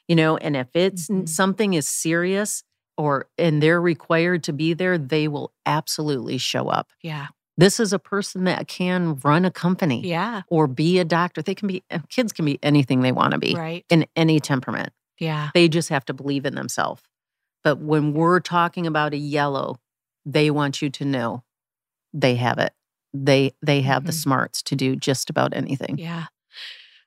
You 0.08 0.16
know, 0.16 0.38
and 0.38 0.56
if 0.56 0.68
it's 0.76 1.08
Mhm. 1.10 1.28
something 1.30 1.74
is 1.74 1.88
serious 1.88 2.64
or 2.98 3.28
and 3.38 3.62
they're 3.64 3.82
required 3.82 4.44
to 4.44 4.54
be 4.54 4.74
there, 4.74 4.98
they 4.98 5.28
will 5.28 5.54
absolutely 5.66 6.38
show 6.38 6.68
up. 6.70 6.92
Yeah. 7.02 7.28
This 7.58 7.80
is 7.80 7.94
a 7.94 8.00
person 8.00 8.44
that 8.46 8.68
can 8.68 9.16
run 9.24 9.46
a 9.46 9.52
company 9.52 10.02
Yeah. 10.08 10.42
or 10.50 10.68
be 10.68 11.00
a 11.00 11.06
doctor. 11.06 11.42
They 11.42 11.56
can 11.56 11.68
be 11.68 11.84
uh, 11.92 12.00
kids 12.10 12.34
can 12.34 12.46
be 12.46 12.60
anything 12.64 13.02
they 13.02 13.12
want 13.12 13.32
to 13.32 13.38
be 13.38 13.56
Right. 13.56 13.86
in 13.90 14.06
any 14.16 14.40
temperament. 14.40 14.92
Yeah. 15.20 15.52
They 15.54 15.70
just 15.70 15.90
have 15.90 16.06
to 16.06 16.14
believe 16.14 16.46
in 16.46 16.56
themselves. 16.56 17.04
But 17.64 17.78
when 17.78 18.14
we're 18.14 18.40
talking 18.42 18.86
about 18.88 19.14
a 19.14 19.18
yellow, 19.18 19.78
they 20.26 20.52
want 20.52 20.82
you 20.82 20.90
to 20.90 21.06
know 21.06 21.44
they 22.14 22.36
have 22.36 22.58
it. 22.60 22.74
They 23.14 23.54
they 23.62 23.82
have 23.84 24.06
the 24.06 24.12
Mhm. 24.12 24.22
smarts 24.22 24.62
to 24.64 24.76
do 24.76 24.96
just 24.96 25.30
about 25.30 25.54
anything. 25.56 25.98
Yeah. 25.98 26.26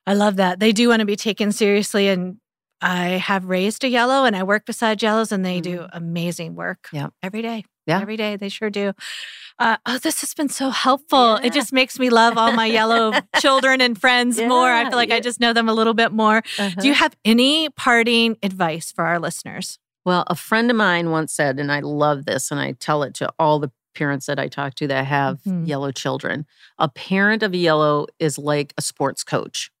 I 0.07 0.13
love 0.13 0.37
that. 0.37 0.59
They 0.59 0.71
do 0.71 0.89
want 0.89 1.01
to 1.01 1.05
be 1.05 1.15
taken 1.15 1.51
seriously. 1.51 2.07
And 2.07 2.37
I 2.81 3.09
have 3.09 3.45
raised 3.45 3.83
a 3.83 3.89
yellow 3.89 4.23
and 4.25 4.35
I 4.35 4.43
work 4.43 4.65
beside 4.65 5.01
yellows 5.03 5.31
and 5.31 5.45
they 5.45 5.61
do 5.61 5.85
amazing 5.93 6.55
work 6.55 6.87
Yep. 6.93 7.13
every 7.21 7.41
day. 7.41 7.65
Yeah. 7.85 8.01
Every 8.01 8.17
day. 8.17 8.35
They 8.35 8.49
sure 8.49 8.69
do. 8.69 8.93
Uh, 9.59 9.77
oh, 9.85 9.97
this 9.97 10.21
has 10.21 10.33
been 10.33 10.49
so 10.49 10.69
helpful. 10.69 11.37
Yeah. 11.39 11.47
It 11.47 11.53
just 11.53 11.71
makes 11.73 11.99
me 11.99 12.09
love 12.09 12.37
all 12.37 12.51
my 12.53 12.65
yellow 12.65 13.13
children 13.39 13.81
and 13.81 13.99
friends 13.99 14.39
more. 14.39 14.69
I 14.71 14.83
feel 14.89 14.97
like 14.97 15.11
I 15.11 15.19
just 15.19 15.39
know 15.39 15.53
them 15.53 15.67
a 15.69 15.73
little 15.73 15.93
bit 15.93 16.11
more. 16.11 16.37
Uh-huh. 16.59 16.69
Do 16.81 16.87
you 16.87 16.93
have 16.93 17.15
any 17.25 17.69
parting 17.69 18.37
advice 18.43 18.91
for 18.91 19.05
our 19.05 19.19
listeners? 19.19 19.79
Well, 20.05 20.23
a 20.27 20.35
friend 20.35 20.69
of 20.69 20.77
mine 20.77 21.11
once 21.11 21.33
said, 21.33 21.59
and 21.59 21.71
I 21.71 21.79
love 21.81 22.25
this, 22.25 22.49
and 22.51 22.59
I 22.61 22.73
tell 22.73 23.03
it 23.03 23.13
to 23.15 23.29
all 23.39 23.59
the 23.59 23.71
parents 23.95 24.25
that 24.27 24.37
I 24.39 24.47
talk 24.47 24.75
to 24.75 24.87
that 24.87 25.05
have 25.05 25.41
Mhm. 25.43 25.67
yellow 25.67 25.91
children. 25.91 26.45
A 26.77 26.87
parent 26.87 27.41
of 27.41 27.53
a 27.53 27.57
yellow 27.57 28.07
is 28.19 28.37
like 28.37 28.73
a 28.77 28.81
sports 28.81 29.23
coach 29.23 29.71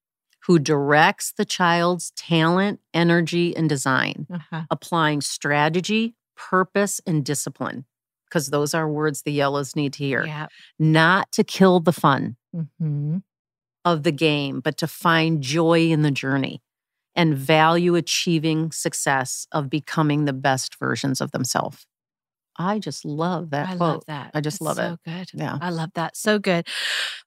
who 0.47 0.57
directs 0.57 1.33
the 1.37 1.45
child's 1.45 2.11
talent, 2.15 2.79
energy, 2.93 3.55
and 3.55 3.67
design, 3.69 4.25
Uh-huh. 4.29 4.63
applying 4.71 5.19
strategy, 5.21 6.15
purpose, 6.35 7.01
and 7.05 7.25
discipline. 7.25 7.85
Because 8.25 8.49
those 8.49 8.73
are 8.73 8.89
words 8.89 9.21
the 9.23 9.31
yellows 9.31 9.75
need 9.75 9.93
to 9.93 10.03
hear. 10.03 10.25
Yeah. 10.25 10.47
Not 10.79 11.31
to 11.33 11.43
kill 11.43 11.79
the 11.79 11.93
fun 11.93 12.35
Mhm. 12.55 13.23
of 13.85 14.03
the 14.03 14.11
game, 14.11 14.59
but 14.61 14.77
to 14.77 14.87
find 14.87 15.41
joy 15.41 15.87
in 15.91 16.01
the 16.01 16.11
journey 16.11 16.61
and 17.15 17.35
value 17.37 17.95
achieving 17.95 18.71
success 18.71 19.47
of 19.51 19.69
becoming 19.69 20.25
the 20.25 20.33
best 20.33 20.77
versions 20.79 21.19
of 21.21 21.31
themselves. 21.31 21.85
I 22.57 22.79
just 22.79 23.05
love 23.05 23.51
that 23.51 23.67
I 23.67 23.75
quote. 23.75 23.79
love 23.79 24.05
that. 24.07 24.31
I 24.33 24.41
just 24.41 24.59
That's 24.59 24.61
love 24.61 24.77
so 24.77 24.83
it. 24.83 24.99
So 25.05 25.11
good. 25.11 25.41
Yeah. 25.41 25.57
I 25.61 25.69
love 25.69 25.91
that. 25.95 26.17
So 26.17 26.39
good. 26.39 26.67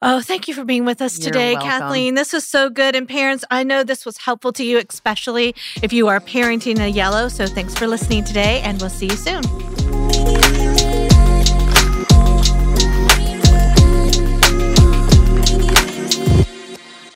Oh, 0.03 0.21
thank 0.21 0.49
you 0.49 0.55
for 0.55 0.65
being 0.65 0.85
with 0.85 1.01
us 1.01 1.19
today. 1.19 1.57
Kathleen. 1.61 2.15
This 2.15 2.33
was 2.33 2.47
so 2.47 2.71
good. 2.71 2.95
And 2.95 3.09
parents, 3.09 3.45
I 3.51 3.63
know 3.63 3.85
this 3.85 4.05
was 4.05 4.19
helpful 4.19 4.53
to 4.55 4.65
you, 4.65 4.83
especially 4.89 5.55
if 5.83 5.93
you 5.93 6.09
are 6.09 6.21
parenting 6.21 6.79
a 6.81 6.89
yellow. 6.89 7.29
So 7.29 7.47
thanks 7.47 7.75
for 7.75 7.87
listening 7.87 8.25
today, 8.25 8.61
and 8.63 8.81
we'll 8.81 8.91
see 8.91 9.07
you 9.07 9.17
soon. 9.17 10.60